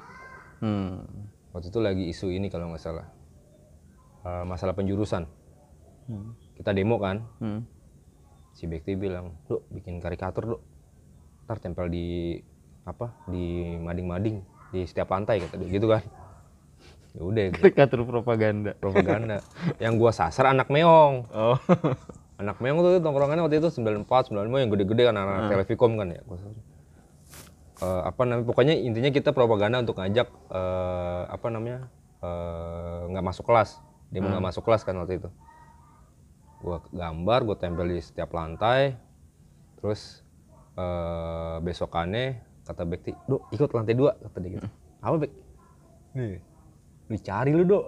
[0.63, 1.03] Hmm.
[1.51, 3.11] waktu itu lagi isu ini kalau nggak salah
[4.23, 5.27] Eh, masalah penjurusan
[6.03, 6.35] Hmm.
[6.55, 7.67] kita demo kan Hmm.
[8.53, 10.59] si Bekti bilang lu bikin karikatur lu
[11.43, 12.39] ntar tempel di
[12.83, 13.43] apa di
[13.77, 16.03] mading-mading di setiap lantai kata dia gitu kan
[17.15, 18.75] ya udah gua- Karikatur propaganda.
[18.77, 19.43] propaganda
[19.79, 21.59] yang gua sasar anak meong Oh.
[22.41, 26.09] anak meong tuh tongkrongannya waktu itu 94 95 yang gede-gede kan anak, -anak televikom kan
[26.09, 26.39] ya gua.
[27.81, 31.91] Eh, apa namanya pokoknya intinya kita propaganda untuk ngajak eh, apa namanya
[33.05, 33.83] nggak masuk kelas
[34.13, 35.29] dia mau nggak masuk kelas kan waktu itu.
[36.61, 38.95] Gua gambar gua tempel di setiap lantai.
[39.81, 40.21] Terus
[40.77, 44.69] eh, besokannya kata Bekti do ikut lantai dua kata dia gitu.
[45.01, 45.33] Apa Bek?
[46.15, 46.39] Nih.
[47.09, 47.81] Lu cari lu do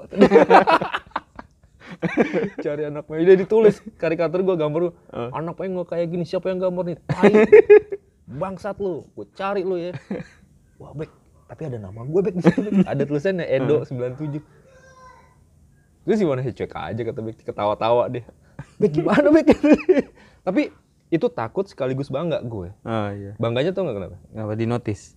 [2.64, 3.84] cari anak meong dia ditulis.
[4.00, 6.98] Karikatur gua gambar gua anak meong nggak kayak gini siapa yang gambar nih?
[7.04, 7.32] Tai.
[8.40, 9.92] Bangsat lu gua cari lu ya.
[10.80, 11.12] Wah Bek
[11.44, 12.88] tapi ada nama gue Bek di situ Bek.
[12.88, 14.40] ada tulisannya Edo 97
[16.04, 18.24] Terus gimana sih cuek aja kata Bek ketawa-tawa deh.
[18.76, 19.48] Bek gimana Bek?
[20.44, 20.68] Tapi
[21.08, 22.68] itu takut sekaligus bangga gue.
[22.84, 23.32] Oh iya.
[23.40, 24.16] Bangganya tuh nggak kenapa?
[24.36, 25.16] Apa di notice?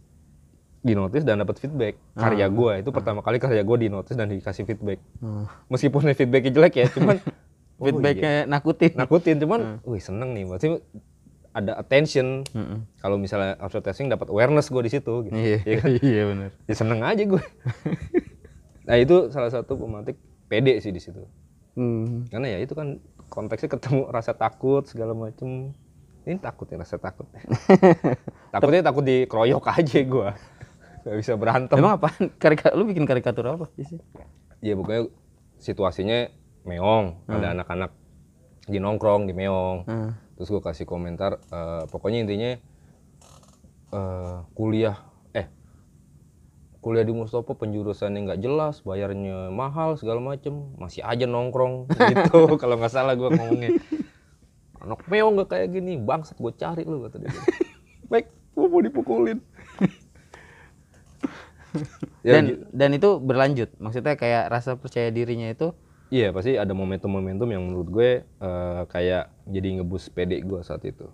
[0.79, 1.99] Di notice dan dapat feedback.
[2.15, 4.99] Karya gue itu pertama kali karya gue di notice dan dikasih feedback.
[5.19, 5.43] Oh.
[5.67, 7.17] Meskipun feedbacknya jelek ya, cuman
[7.81, 8.93] oh Feedbacknya nakutin.
[8.93, 8.99] iya.
[9.03, 10.45] nakutin cuman, wih seneng nih.
[10.47, 10.67] Berarti
[11.57, 12.45] ada attention.
[12.53, 12.85] Mm-mm.
[13.01, 15.25] Kalau misalnya advertising dapat awareness gue di situ.
[15.25, 15.33] Gitu.
[15.33, 15.59] Iya.
[15.65, 15.89] Iya kan?
[16.05, 16.49] Iya benar.
[16.69, 17.43] Ya seneng aja gue.
[18.87, 20.15] nah itu salah satu pemantik
[20.47, 21.23] pede sih di situ.
[21.77, 22.25] Hmm.
[22.33, 22.97] karena ya itu kan
[23.29, 25.77] konteksnya ketemu rasa takut segala macem
[26.25, 27.29] ini takut ya rasa takut
[28.53, 30.33] takutnya takut dikeroyok aja gua
[31.05, 32.11] nggak bisa berantem Emang apa?
[32.35, 34.01] Karika lu bikin karikatur apa sih?
[34.59, 35.07] ya pokoknya
[35.55, 36.27] situasinya
[36.65, 37.93] meong ada anak-anak
[38.65, 40.11] di nongkrong di meong Hmm.
[40.33, 42.51] terus gua kasih komentar eh, pokoknya intinya
[43.93, 44.97] eh, kuliah
[46.79, 50.73] kuliah di Mustopo penjurusannya nggak jelas bayarnya mahal segala macem.
[50.77, 52.37] Masih aja nongkrong gitu.
[52.61, 53.77] Kalau nggak salah gua ngomongnya.
[54.77, 55.97] Anak meong nggak kayak gini.
[55.97, 57.33] Bangsat gue cari lu kata dia.
[58.11, 59.39] Baik gua mau dipukulin.
[62.25, 63.69] Ya, dan gi- dan itu berlanjut.
[63.77, 65.77] Maksudnya kayak rasa percaya dirinya itu?
[66.09, 71.05] Iya pasti ada momentum-momentum yang menurut gue eh, kayak jadi ngebus pede gue saat itu.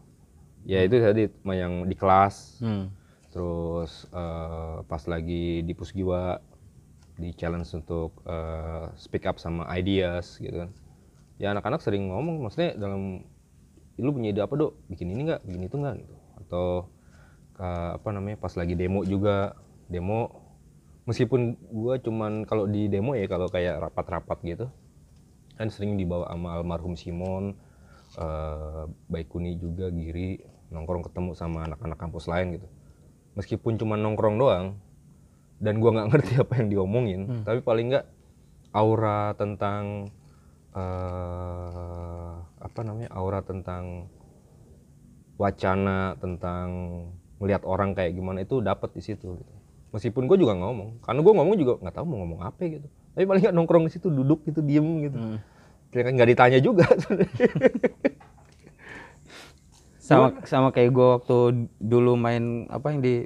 [0.64, 2.88] Ya itu tadi yang di kelas, hmm.
[3.34, 6.38] Terus eh, pas lagi di pusgiwa
[7.18, 10.70] di challenge untuk eh, speak up sama ideas gitu kan.
[11.42, 13.26] Ya anak-anak sering ngomong, maksudnya dalam
[13.98, 14.78] lu punya ide apa dok?
[14.86, 15.42] Bikin ini nggak?
[15.50, 16.16] Bikin itu nggak gitu?
[16.46, 16.66] Atau
[17.58, 19.58] eh, apa namanya pas lagi demo juga
[19.90, 20.30] demo
[21.10, 24.66] meskipun gua cuman kalau di demo ya kalau kayak rapat-rapat gitu
[25.60, 27.54] kan sering dibawa sama almarhum Simon
[28.14, 30.40] eh Baikuni juga Giri
[30.74, 32.68] nongkrong ketemu sama anak-anak kampus lain gitu
[33.34, 34.66] meskipun cuma nongkrong doang
[35.58, 38.06] dan gua nggak ngerti apa yang diomongin tapi paling nggak
[38.74, 40.10] aura tentang
[40.74, 44.10] eh apa namanya aura tentang
[45.38, 46.68] wacana tentang
[47.38, 49.54] melihat orang kayak gimana itu dapat di situ gitu.
[49.92, 53.26] meskipun gue juga ngomong karena gue ngomong juga nggak tahu mau ngomong apa gitu tapi
[53.28, 55.40] paling nggak nongkrong di situ duduk gitu diem gitu Hmm.
[55.94, 56.90] Kayak nggak ditanya juga
[60.04, 61.38] Sama sama kayak gue waktu
[61.80, 63.24] dulu main apa yang di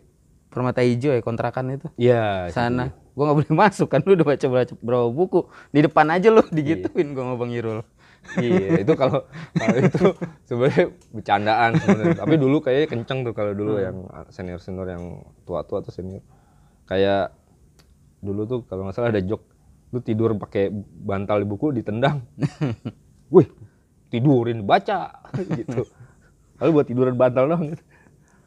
[0.54, 1.88] Permata Hijau ya kontrakan itu.
[1.98, 2.54] Iya.
[2.54, 2.94] Sana.
[3.18, 6.46] Gue nggak boleh masuk kan lu udah baca baca berapa buku di depan aja lu
[6.54, 7.82] digituin gue sama Bang Irul.
[8.44, 9.24] iya itu kalau
[9.56, 10.06] kalau itu
[10.44, 15.64] sebenarnya bercandaan sebenarnya tapi dulu kayaknya kenceng tuh kalau dulu yang senior senior yang tua
[15.64, 16.20] tua tuh senior
[16.92, 17.32] kayak
[18.20, 19.40] dulu tuh kalau nggak salah ada jok
[19.96, 20.68] lu tidur pakai
[21.08, 22.20] bantal di buku ditendang
[23.34, 23.48] wih
[24.12, 25.88] tidurin baca gitu
[26.58, 27.84] lalu buat tiduran bantal dong gitu.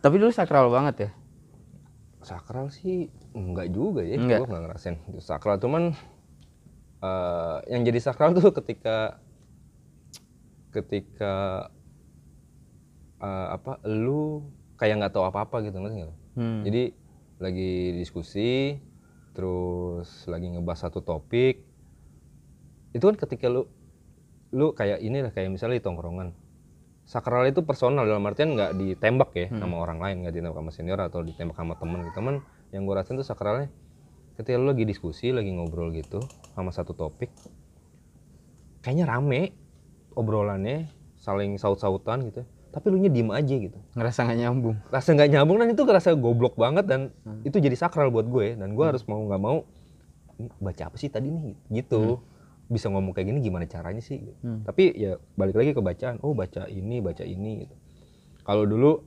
[0.01, 1.11] Tapi dulu sakral banget ya.
[2.21, 4.45] sakral sih enggak juga ya Enggak.
[4.45, 5.97] gue nggak ngerasain itu sakral cuman
[7.01, 9.17] eh, yang jadi sakral tuh ketika
[10.69, 11.67] ketika
[13.19, 14.45] eh, apa lu
[14.77, 16.17] kayak nggak tahu apa-apa gitu ngerti nggak?
[16.31, 16.61] Hmm.
[16.63, 16.83] jadi
[17.41, 18.77] lagi diskusi
[19.33, 21.65] terus lagi ngebahas satu topik
[22.93, 23.65] itu kan ketika lu
[24.51, 26.37] lu kayak ini lah kayak misalnya di tongkrongan
[27.11, 31.01] sakral itu personal dalam artian nggak ditembak ya sama orang lain nggak ditembak sama senior
[31.03, 32.35] atau ditembak sama temen temen
[32.71, 33.67] yang gue rasain tuh sakralnya
[34.39, 36.23] ketika lu lagi diskusi lagi ngobrol gitu
[36.55, 37.35] sama satu topik
[38.87, 39.51] kayaknya rame
[40.15, 40.87] obrolannya
[41.19, 43.75] saling saut-sautan gitu tapi lu nya diem aja gitu.
[43.99, 44.77] Ngerasa nggak nyambung.
[44.95, 47.11] rasa nggak nyambung dan itu rasa goblok banget dan
[47.43, 49.67] itu jadi sakral buat gue dan gue harus mau nggak mau
[50.39, 51.59] "Ini baca apa sih tadi nih?
[51.67, 52.23] Gitu
[52.71, 54.23] bisa ngomong kayak gini gimana caranya sih?
[54.23, 54.39] Gitu.
[54.47, 54.63] Hmm.
[54.63, 57.75] tapi ya balik lagi ke bacaan oh baca ini baca ini gitu.
[58.47, 59.03] Kalau dulu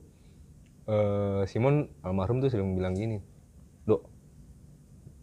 [0.86, 3.18] eh, Simon almarhum tuh sering bilang gini
[3.88, 4.04] lo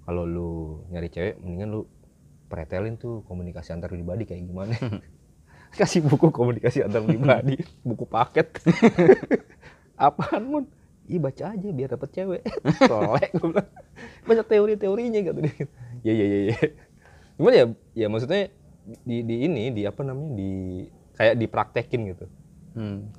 [0.04, 0.52] kalau lu
[0.90, 1.82] nyari cewek mendingan lu
[2.52, 4.76] pretelin tuh komunikasi antar pribadi kayak gimana.
[5.80, 7.56] Kasih buku komunikasi antar pribadi
[7.88, 8.60] buku paket.
[9.96, 10.66] Apaan mun?
[11.08, 12.42] Ih baca aja biar dapet cewek.
[12.84, 13.70] Solek gue bilang.
[14.28, 15.56] Banyak teori-teorinya gitu dia.
[16.04, 16.58] Ya ya ya ya.
[17.40, 17.66] Cuman ya
[17.98, 18.52] ya maksudnya
[19.06, 20.52] di, di ini di apa namanya di
[21.16, 22.26] kayak dipraktekin gitu
[22.76, 23.12] Hmm.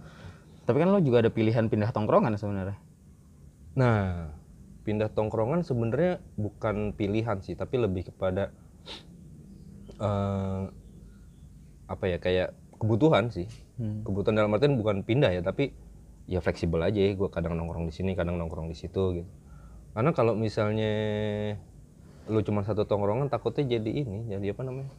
[0.65, 2.79] Tapi kan lo juga ada pilihan pindah tongkrongan sebenarnya.
[3.77, 4.31] Nah,
[4.87, 8.53] pindah tongkrongan sebenarnya bukan pilihan sih, tapi lebih kepada
[10.03, 10.63] eh
[11.91, 13.49] apa ya kayak kebutuhan sih.
[13.77, 14.07] Hmm.
[14.07, 15.75] Kebutuhan dalam artian bukan pindah ya, tapi
[16.31, 17.13] ya fleksibel aja ya.
[17.13, 19.31] Gue kadang nongkrong di sini, kadang nongkrong di situ gitu.
[19.93, 20.93] Karena kalau misalnya
[22.31, 24.91] lu cuma satu tongkrongan, takutnya jadi ini, jadi apa namanya?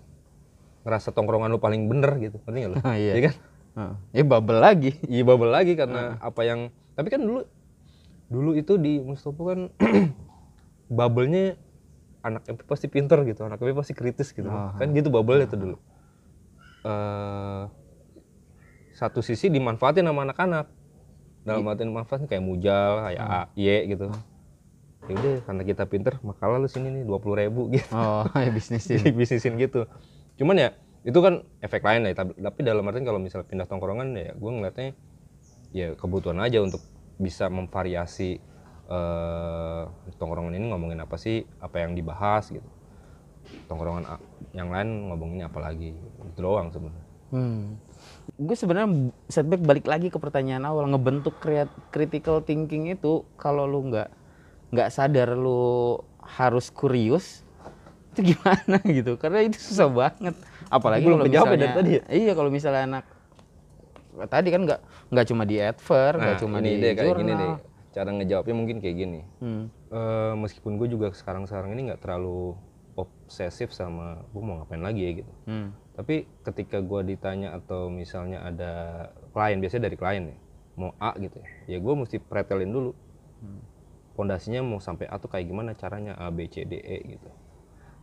[0.84, 2.78] Ngerasa tongkrongan lu paling bener gitu, ngerti nggak lu?
[2.88, 3.13] Ah, iya.
[3.15, 3.36] Iya kan?
[3.74, 3.95] Heeh.
[4.19, 4.91] Ya bubble lagi.
[5.13, 7.47] Iya bubble lagi karena apa yang tapi kan dulu
[8.30, 9.69] dulu itu di Mustopo kan
[10.97, 11.55] bubble-nya
[12.24, 14.47] anak MP pasti pinter gitu, anak MP pasti kritis gitu.
[14.47, 14.76] Ah.
[14.78, 15.78] Kan gitu bubble itu dulu.
[16.84, 17.63] eh
[18.93, 20.69] satu sisi dimanfaatin sama anak-anak.
[21.43, 24.07] Dalam artian manfaatnya kayak mujal, kayak A, Y gitu.
[25.03, 27.91] Ya udah karena kita pinter, makalah lu sini nih 20 ribu gitu.
[27.91, 29.83] Oh, ya bisnis Jadi bisnisin gitu.
[30.39, 30.69] Cuman ya
[31.03, 32.15] itu kan efek lain lah.
[32.15, 34.89] Tapi, dalam artian kalau misalnya pindah tongkrongan ya gue ngeliatnya
[35.75, 36.79] ya kebutuhan aja untuk
[37.19, 38.39] bisa memvariasi
[38.83, 39.83] eh
[40.19, 42.69] tongkrongan ini ngomongin apa sih, apa yang dibahas gitu.
[43.67, 44.07] Tongkrongan
[44.55, 45.91] yang lain ngomongin apa lagi.
[46.31, 47.07] Itu doang sebenarnya.
[47.35, 47.75] Hmm.
[48.39, 53.91] Gue sebenarnya setback balik lagi ke pertanyaan awal ngebentuk kreat- critical thinking itu kalau lu
[53.91, 54.22] nggak
[54.74, 57.45] nggak sadar lu harus kurius
[58.13, 60.34] itu gimana gitu karena itu susah banget
[60.74, 62.03] apalagi Belum kalau ya misalnya dari tadi ya?
[62.09, 63.05] iya kalau misalnya anak
[64.30, 64.82] tadi kan nggak
[65.13, 67.53] nggak cuma di adver nggak Nah, cuma ini di deh kayak gini deh.
[67.93, 69.21] Cara ngejawabnya mungkin kayak gini.
[69.41, 69.63] Hmm.
[69.93, 72.57] Eh, meskipun gue juga sekarang-sekarang ini nggak terlalu
[72.93, 75.34] obsesif sama gue mau ngapain lagi ya gitu.
[75.49, 75.69] Hmm.
[75.93, 78.74] Tapi ketika gua ditanya atau misalnya ada
[79.30, 80.38] klien, biasanya dari klien ya,
[80.74, 82.91] mau A gitu ya, ya gue mesti pretelin dulu.
[84.14, 87.30] Pondasinya mau sampai A tuh kayak gimana caranya A, B, C, D, E gitu.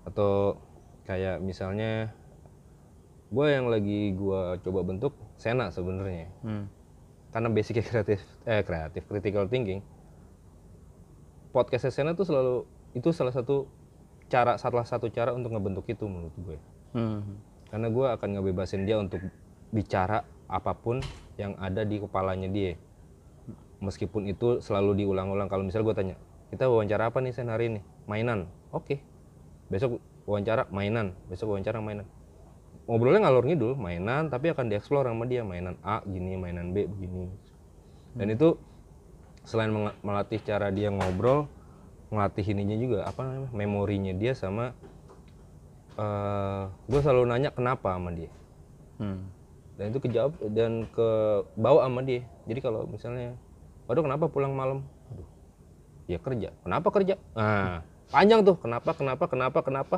[0.02, 0.58] Atau
[1.06, 2.10] kayak misalnya
[3.30, 6.26] gue yang lagi gua coba bentuk Sena sebenarnya.
[6.42, 6.66] Hmm.
[7.30, 9.80] Karena basicnya kreatif, eh kreatif, critical thinking.
[11.54, 12.66] Podcast Sena tuh selalu
[12.98, 13.70] itu salah satu
[14.30, 16.58] cara salah satu cara untuk ngebentuk itu menurut gue
[16.90, 17.38] Hmm.
[17.70, 19.22] karena gue akan ngebebasin dia untuk
[19.70, 20.98] bicara apa pun
[21.38, 22.74] yang ada di kepalanya dia
[23.80, 25.48] meskipun itu selalu diulang-ulang.
[25.48, 26.16] Kalau misalnya gue tanya
[26.52, 27.80] kita wawancara apa nih Sen hari ini?
[28.06, 28.46] Mainan.
[28.70, 29.00] Oke.
[29.72, 31.16] Besok wawancara mainan.
[31.26, 32.06] Besok wawancara mainan.
[32.86, 35.42] Ngobrolnya ngalor ngidul mainan tapi akan dieksplor sama dia.
[35.42, 37.32] Mainan A gini mainan B begini.
[38.14, 38.58] Dan itu
[39.46, 39.72] selain
[40.04, 41.48] melatih cara dia ngobrol
[42.10, 44.74] ngelatih ininya juga apa namanya memorinya dia sama
[45.96, 48.30] eh gue selalu nanya kenapa sama dia.
[49.00, 49.32] Hmm.
[49.80, 51.08] dan itu kejawab dan ke
[51.56, 52.20] bawa sama dia.
[52.44, 53.32] Jadi kalau misalnya
[53.90, 55.26] waduh kenapa pulang malam aduh
[56.06, 59.96] ya kerja kenapa kerja nah panjang tuh kenapa kenapa kenapa kenapa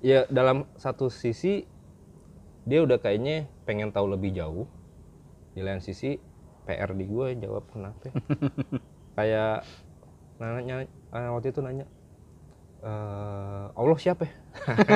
[0.00, 1.64] ya dalam satu sisi
[2.62, 4.68] dia udah kayaknya pengen tahu lebih jauh
[5.52, 6.20] di lain sisi
[6.64, 8.12] PR di gue jawab kenapa
[9.16, 9.64] kayak
[10.36, 11.84] nanya eh, waktu itu nanya
[12.80, 14.32] eh, Allah siapa ya?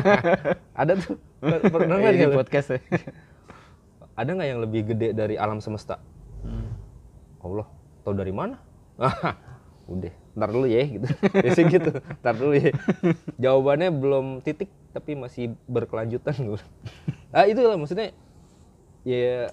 [0.80, 1.16] ada tuh
[1.68, 2.32] pernah nggak Eh, di dia?
[2.32, 2.80] podcast ya.
[4.14, 6.00] ada nggak yang lebih gede dari alam semesta?
[7.44, 7.48] Hmm.
[7.52, 7.66] Allah,
[8.00, 8.56] tahu dari mana?
[9.92, 11.04] Udah, ntar dulu ya gitu.
[11.44, 11.90] Biasanya gitu,
[12.24, 12.72] ntar dulu ya.
[13.36, 16.32] Jawabannya belum titik, tapi masih berkelanjutan.
[16.32, 16.56] gitu.
[17.36, 18.16] ah itu lah maksudnya,
[19.04, 19.52] ya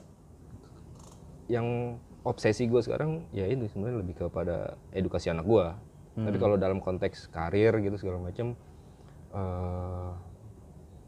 [1.52, 5.68] yang obsesi gue sekarang ya itu sebenarnya lebih kepada edukasi anak gue.
[6.12, 8.56] Tapi kalau dalam konteks karir gitu segala macam,
[9.36, 10.12] eh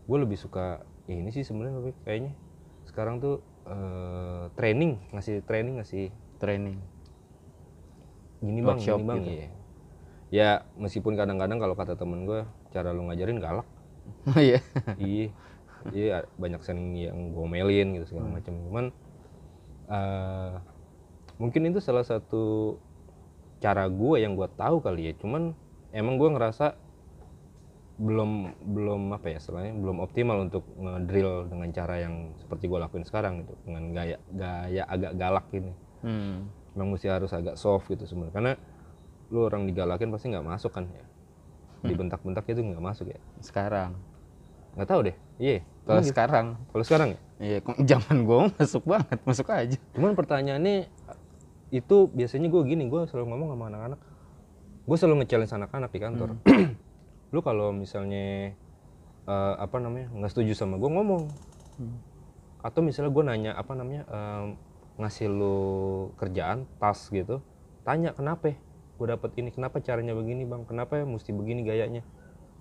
[0.03, 2.33] gue lebih suka ini sih sebenarnya lebih kayaknya
[2.87, 6.11] sekarang tuh eh, training ngasih training ngasih
[6.43, 6.77] Training.
[8.43, 9.31] gini bang Workshop gini bang gitu.
[9.31, 9.47] iya.
[10.33, 12.43] Ya meskipun kadang-kadang kalau kata temen gue
[12.75, 13.67] cara lu ngajarin galak.
[14.27, 14.59] Oh iya.
[14.99, 15.31] iya.
[15.95, 18.85] Iya banyak sering yang gomelin gitu segala macam cuman
[19.87, 20.53] eh,
[21.39, 22.75] mungkin itu salah satu
[23.63, 25.13] cara gue yang gue tahu kali ya.
[25.15, 25.55] Cuman
[25.95, 26.75] emang gue ngerasa
[28.03, 33.05] belum belum apa ya istilahnya belum optimal untuk ngedrill dengan cara yang seperti gue lakuin
[33.05, 35.71] sekarang gitu dengan gaya gaya agak galak ini
[36.03, 36.51] Hmm.
[36.75, 38.33] memang mesti harus agak soft gitu sebenarnya.
[38.35, 38.51] Karena
[39.31, 41.05] lu orang digalakin pasti nggak masuk kan ya?
[41.83, 43.19] Dibentak-bentak itu nggak masuk ya?
[43.39, 43.95] Sekarang.
[44.73, 45.15] nggak tahu deh.
[45.37, 46.11] Iya Kalau Emang gitu?
[46.15, 47.19] sekarang, kalau sekarang ya?
[47.37, 49.77] Iya zaman gue masuk banget, masuk aja.
[49.93, 50.87] cuman pertanyaannya
[51.69, 53.99] itu biasanya gue gini gue selalu ngomong sama anak-anak.
[54.83, 56.29] Gue selalu nge-challenge anak-anak di kantor.
[57.33, 58.53] Lu kalau misalnya
[59.23, 61.23] eh, apa namanya nggak setuju sama gue ngomong.
[62.63, 64.55] Atau misalnya gue nanya apa namanya em,
[64.97, 65.57] ngasih lu
[66.21, 67.41] kerjaan tas gitu
[67.81, 68.53] tanya kenapa
[69.03, 70.63] gue dapet ini kenapa caranya begini bang?
[70.69, 72.05] Kenapa ya mesti begini gayanya?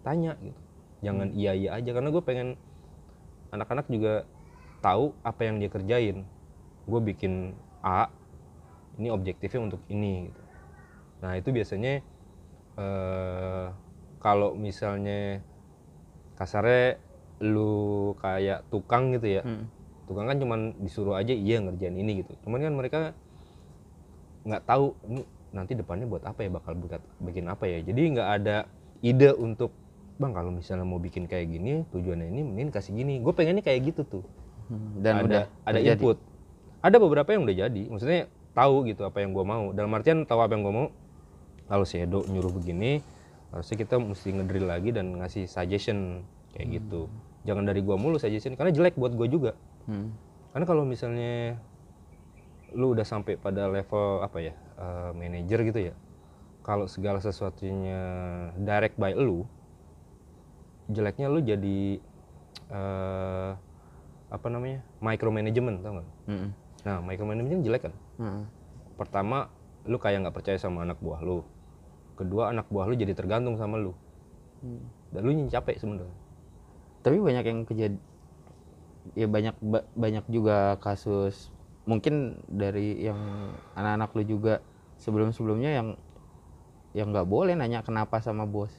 [0.02, 0.58] Tanya gitu.
[1.04, 2.48] Jangan iya iya aja karena gue pengen
[3.52, 4.26] anak-anak juga
[4.82, 6.26] tahu apa yang dia kerjain.
[6.88, 7.54] Gue bikin
[7.84, 8.10] A
[8.98, 10.42] ini objektifnya untuk ini gitu.
[11.22, 12.02] nah itu biasanya
[12.76, 13.66] eh
[14.18, 15.38] kalau misalnya
[16.34, 16.98] kasarnya
[17.42, 19.66] lu kayak tukang gitu ya Hmm.
[20.06, 22.32] Tukang kan cuman disuruh aja iya ngerjain ini gitu.
[22.46, 22.98] Cuman kan mereka
[24.42, 25.22] nggak tahu ini
[25.54, 26.50] nanti depannya buat apa ya?
[26.50, 27.78] Bakal buat bikin apa ya?
[27.84, 28.56] Jadi nggak ada
[29.02, 29.70] ide untuk
[30.20, 33.18] bang kalau misalnya mau bikin kayak gini tujuannya ini mending kasih gini.
[33.22, 34.24] Gue pengennya kayak gitu tuh.
[34.70, 35.02] Hmm.
[35.02, 36.00] Dan ada udah ada terjadi.
[36.00, 36.18] input.
[36.82, 38.20] Ada beberapa yang udah jadi maksudnya
[38.52, 39.70] tahu gitu apa yang gue mau.
[39.70, 40.88] Dalam artian tahu apa yang gue mau.
[41.70, 43.00] Kalau si Edo nyuruh begini
[43.52, 46.24] harusnya kita mesti ngedrill lagi dan ngasih suggestion
[46.56, 47.08] kayak gitu.
[47.44, 49.52] Jangan dari gua mulu suggestion karena jelek buat gue juga
[49.86, 50.14] Hmm.
[50.54, 51.58] karena kalau misalnya
[52.72, 55.94] lu udah sampai pada level apa ya eh, manajer gitu ya
[56.62, 58.00] kalau segala sesuatunya
[58.56, 59.44] direct by lu
[60.88, 61.98] jeleknya lu jadi
[62.72, 63.50] eh,
[64.32, 66.48] apa namanya micromanagement tau nggak Hmm.
[66.82, 68.42] nah micromanagement jelek kan Hmm.
[68.96, 69.52] pertama
[69.84, 71.44] lu kayak nggak percaya sama anak buah lu
[72.16, 73.92] kedua anak buah lu jadi tergantung sama lu
[74.62, 74.86] Hmm.
[75.10, 76.16] dan lu capek sebenarnya
[77.02, 77.98] Tapi banyak yang kejadian
[79.18, 81.50] ya banyak ba- banyak juga kasus
[81.84, 83.18] mungkin dari yang
[83.74, 84.54] anak-anak lu juga
[85.02, 85.88] sebelum-sebelumnya yang
[86.94, 88.70] yang nggak boleh nanya kenapa sama bos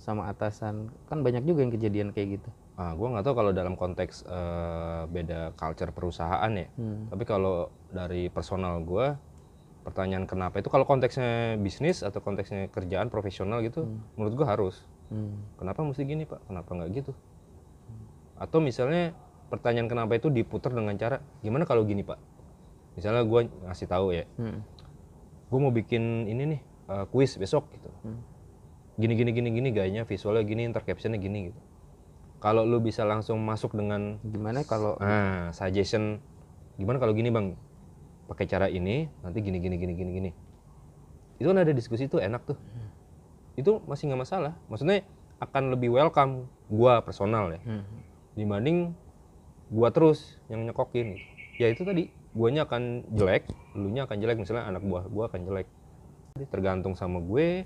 [0.00, 3.74] sama atasan kan banyak juga yang kejadian kayak gitu ah gua nggak tahu kalau dalam
[3.76, 7.06] konteks eh, beda culture perusahaan ya Hmm.
[7.06, 9.14] Tapi kalau dari personal gue,
[9.86, 13.86] pertanyaan kenapa itu kalau konteksnya bisnis atau konteksnya kerjaan profesional gitu,
[14.18, 14.76] menurut gue harus.
[15.06, 15.38] Hmm.
[15.54, 16.42] Kenapa mesti gini pak?
[16.50, 17.12] Kenapa nggak gitu?
[18.36, 19.14] Atau misalnya
[19.46, 22.18] pertanyaan kenapa itu diputar dengan cara gimana kalau gini pak?
[22.96, 24.64] Misalnya gue ngasih tahu ya, Hmm.
[25.46, 27.90] gue mau bikin ini nih eh, kuis besok gitu.
[28.02, 28.20] Hmm.
[28.96, 31.60] Gini gini gini gini gayanya visualnya gini, ntar captionnya gini gitu.
[32.40, 36.20] Kalau lu bisa langsung masuk dengan gimana kalau Nah, suggestion
[36.76, 37.52] gimana kalau gini bang,
[38.28, 40.30] pakai cara ini nanti gini gini gini gini gini.
[41.36, 42.56] Itu kan ada diskusi tuh enak tuh.
[43.56, 44.52] Itu masih nggak masalah.
[44.68, 45.04] Maksudnya
[45.36, 47.84] akan lebih welcome gua personal ya Hmm.
[48.32, 48.96] dibanding
[49.68, 51.18] gua terus yang nyekokin.
[51.56, 55.68] Ya itu tadi guanya akan jelek, elunya akan jelek misalnya anak buah gua akan jelek.
[56.36, 57.64] tergantung sama gue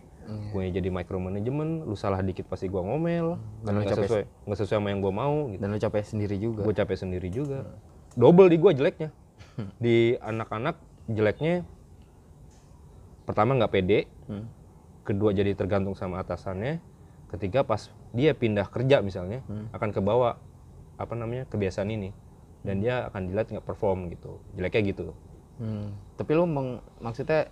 [0.54, 4.78] gue jadi micromanagement lu salah dikit pasti gue ngomel Dan lu capek- sesuai nggak sesuai
[4.78, 6.62] sama yang gue mau gitu Dan lu capek sendiri juga.
[6.62, 7.66] gue capek sendiri juga
[8.14, 9.10] double di gue jeleknya
[9.82, 10.78] di anak-anak
[11.08, 11.66] jeleknya
[13.24, 14.46] pertama nggak pede Hmm.
[15.02, 16.78] kedua jadi tergantung sama atasannya
[17.28, 17.82] ketiga pas
[18.12, 19.42] dia pindah kerja misalnya
[19.72, 20.38] akan kebawa
[21.00, 22.12] apa namanya kebiasaan ini.
[22.60, 24.36] Dan dia akan dilihat nggak perform gitu.
[24.52, 25.16] Jeleknya gitu.
[25.56, 25.96] Hmm.
[26.20, 27.48] Tapi lu meng- maksudnya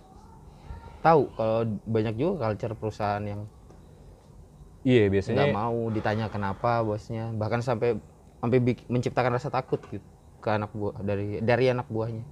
[1.01, 3.47] tahu kalau banyak juga culture perusahaan yang
[4.83, 7.99] iya nggak biasanya mau ditanya kenapa bosnya, bahkan sampai
[8.39, 10.05] sampai menciptakan rasa takut gitu
[10.39, 12.23] ke anak buah dari dari anak buahnya.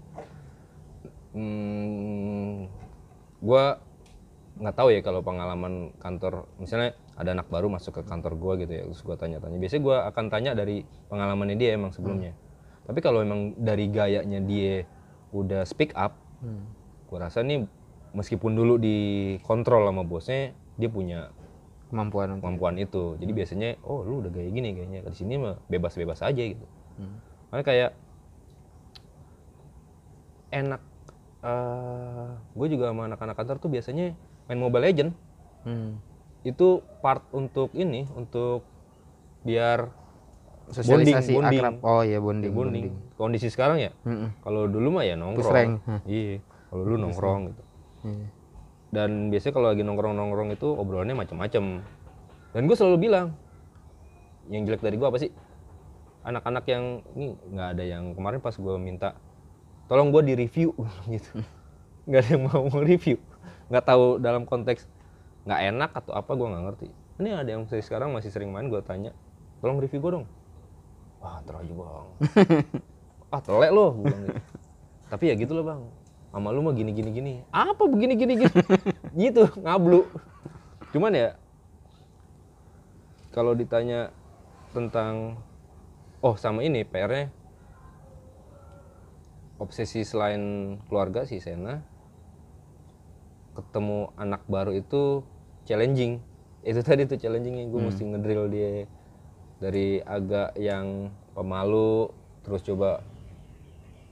[1.36, 2.72] hmm,
[3.44, 3.64] gue
[4.58, 6.48] nggak tahu ya kalau pengalaman kantor.
[6.58, 9.58] Misalnya ada anak baru masuk ke kantor gue gitu ya terus gue tanya-tanya.
[9.58, 12.38] Biasanya gue akan tanya dari pengalamannya dia emang sebelumnya.
[12.86, 14.86] Tapi kalau emang dari gayanya dia
[15.34, 16.70] udah speak up Hmm.
[17.10, 17.66] gue rasa nih
[18.14, 21.34] meskipun dulu dikontrol sama bosnya dia punya
[21.90, 23.16] Kemampuan kemampuan itu.
[23.16, 25.08] Jadi biasanya oh lu udah gaya gini kayaknya.
[25.08, 26.68] Di sini mah bebas-bebas aja gitu.
[27.00, 27.18] Hmm.
[27.50, 27.92] Makanya kayak
[30.52, 30.82] enak
[32.54, 34.14] gue juga sama anak-anak kantor tuh biasanya
[34.52, 35.12] main Mobile Legend
[35.64, 36.00] Hmm.
[36.44, 36.68] Itu
[37.02, 38.62] part untuk ini untuk
[39.42, 39.90] biar
[40.68, 41.60] Sosialisasi bonding.
[41.64, 41.76] akrab.
[41.80, 42.52] Oh iya bonding.
[42.52, 42.88] bonding.
[43.16, 44.36] Kondisi sekarang ya, Mm-mm.
[44.44, 45.80] kalau dulu mah ya nongkrong.
[46.04, 47.64] Iya, kalau dulu nongkrong gitu.
[48.04, 48.28] Iya.
[48.88, 51.84] Dan biasanya kalau lagi nongkrong-nongkrong itu obrolannya macam-macam.
[52.52, 53.36] Dan gue selalu bilang,
[54.48, 55.32] yang jelek dari gue apa sih?
[56.24, 56.84] Anak-anak yang
[57.16, 59.16] ini nggak ada yang kemarin pas gue minta,
[59.88, 60.76] tolong gue di review
[61.16, 61.32] gitu.
[62.08, 63.20] Nggak ada yang mau review.
[63.68, 64.88] Nggak tahu dalam konteks
[65.48, 66.88] nggak enak atau apa gue nggak ngerti.
[67.24, 69.16] Ini ada yang saya sekarang masih sering main gue tanya,
[69.64, 70.28] tolong review gue dong.
[71.24, 72.08] Wah terlalu bang.
[73.34, 74.40] ah telek lo, gua bilang gitu.
[75.08, 75.82] Tapi ya gitu loh bang.
[76.36, 77.34] Sama lu mah gini gini gini.
[77.50, 78.54] Apa begini gini gini?
[79.24, 80.06] gitu ngablu.
[80.92, 81.30] Cuman ya
[83.32, 84.12] kalau ditanya
[84.76, 85.40] tentang
[86.22, 87.32] oh sama ini PR-nya
[89.58, 91.82] obsesi selain keluarga si Sena
[93.58, 95.26] ketemu anak baru itu
[95.68, 96.24] challenging.
[96.64, 98.88] Itu tadi tuh challengingnya gue mesti ngedrill dia.
[99.60, 102.08] Dari agak yang pemalu
[102.48, 103.04] terus coba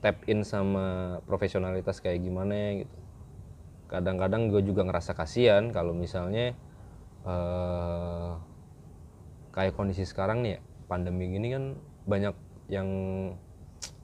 [0.04, 2.96] tap in sama profesionalitas kayak gimana gitu.
[3.88, 6.52] Kadang-kadang gue juga ngerasa kasihan kalau misalnya
[7.26, 8.32] eh
[9.56, 11.64] kayak kondisi sekarang nih ya pandemi gini kan
[12.04, 12.34] banyak
[12.68, 12.88] yang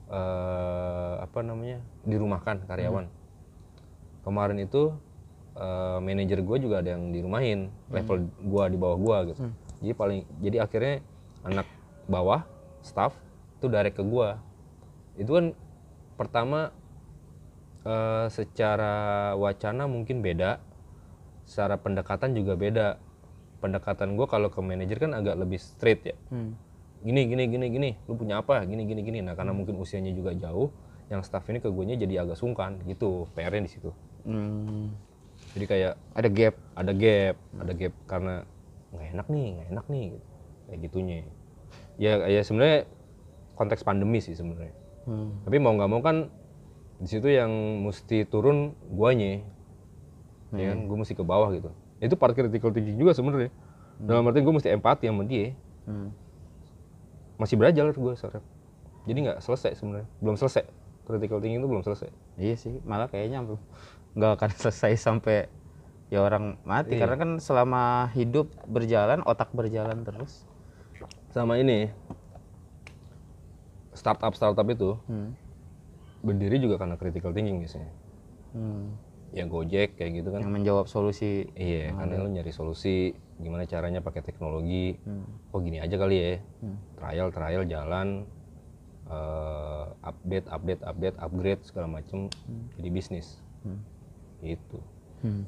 [0.09, 3.07] eh apa namanya dirumahkan karyawan.
[4.23, 4.95] Kemarin itu
[5.57, 9.41] eh, manajer gue juga ada yang dirumahin level gue di bawah gue gitu.
[9.83, 10.95] Jadi paling jadi akhirnya
[11.43, 11.67] anak
[12.07, 12.47] bawah
[12.83, 13.15] staff
[13.59, 14.29] itu direct ke gue
[15.19, 15.45] itu kan
[16.17, 16.73] pertama
[17.85, 20.59] eh, secara wacana mungkin beda
[21.43, 22.87] secara pendekatan juga beda.
[23.63, 26.15] Pendekatan gue kalau ke manajer kan agak lebih straight ya.
[26.27, 26.59] Hmm.
[27.03, 28.63] gini gini gini gini lu punya apa?
[28.63, 29.19] Gini gini gini.
[29.23, 30.71] Nah karena mungkin usianya juga jauh
[31.11, 33.91] yang staff ini ke gue jadi agak sungkan gitu PR-nya di situ.
[34.23, 34.91] Hmm.
[35.53, 36.55] Jadi kayak Ada gap.
[36.73, 38.35] ada gap ada gap karena
[38.93, 40.25] nggak enak nih nggak enak nih gitu.
[40.63, 41.17] kayak gitunya.
[42.01, 42.79] Ya ya sebenarnya
[43.53, 44.73] konteks pandemi sih sebenarnya.
[45.03, 45.35] Hmm.
[45.43, 46.31] tapi mau nggak mau kan
[47.03, 47.51] di situ yang
[47.83, 49.43] mesti turun guanya
[50.55, 50.87] ya kan?
[50.87, 51.69] Gue mesti ke bawah gitu.
[51.99, 53.51] Itu part critical thinking juga sebenarnya.
[53.99, 55.51] Dalam arti gue mesti empati sama dia.
[55.83, 56.15] Hmm.
[57.35, 58.45] masih belajar gue sekarang.
[59.03, 60.07] Jadi nggak selesai sebenarnya.
[60.23, 60.63] Belum selesai.
[61.03, 62.07] Critical thinking itu belum selesai.
[62.39, 63.43] Iya sih, malah kayaknya
[64.13, 65.49] nggak akan selesai sampai
[66.07, 67.01] ya orang mati Iya.
[67.01, 70.45] karena kan selama hidup berjalan otak berjalan terus.
[71.29, 71.89] sama ini
[73.93, 75.33] startup startup itu Hmm.
[76.19, 77.89] berdiri juga karena critical thinking biasanya
[78.51, 78.93] Hmm.
[79.31, 81.49] ya Gojek kayak gitu kan Yang menjawab solusi.
[81.53, 85.25] iya karena lu nyari solusi gimana caranya pakai teknologi Hmm.
[85.49, 86.77] oh gini aja kali ya Hmm.
[86.95, 88.29] trial trial jalan
[89.03, 92.29] eh, update update update upgrade segala macem
[92.77, 93.81] jadi bisnis Hmm.
[94.43, 94.79] Gitu
[95.23, 95.47] Hmm.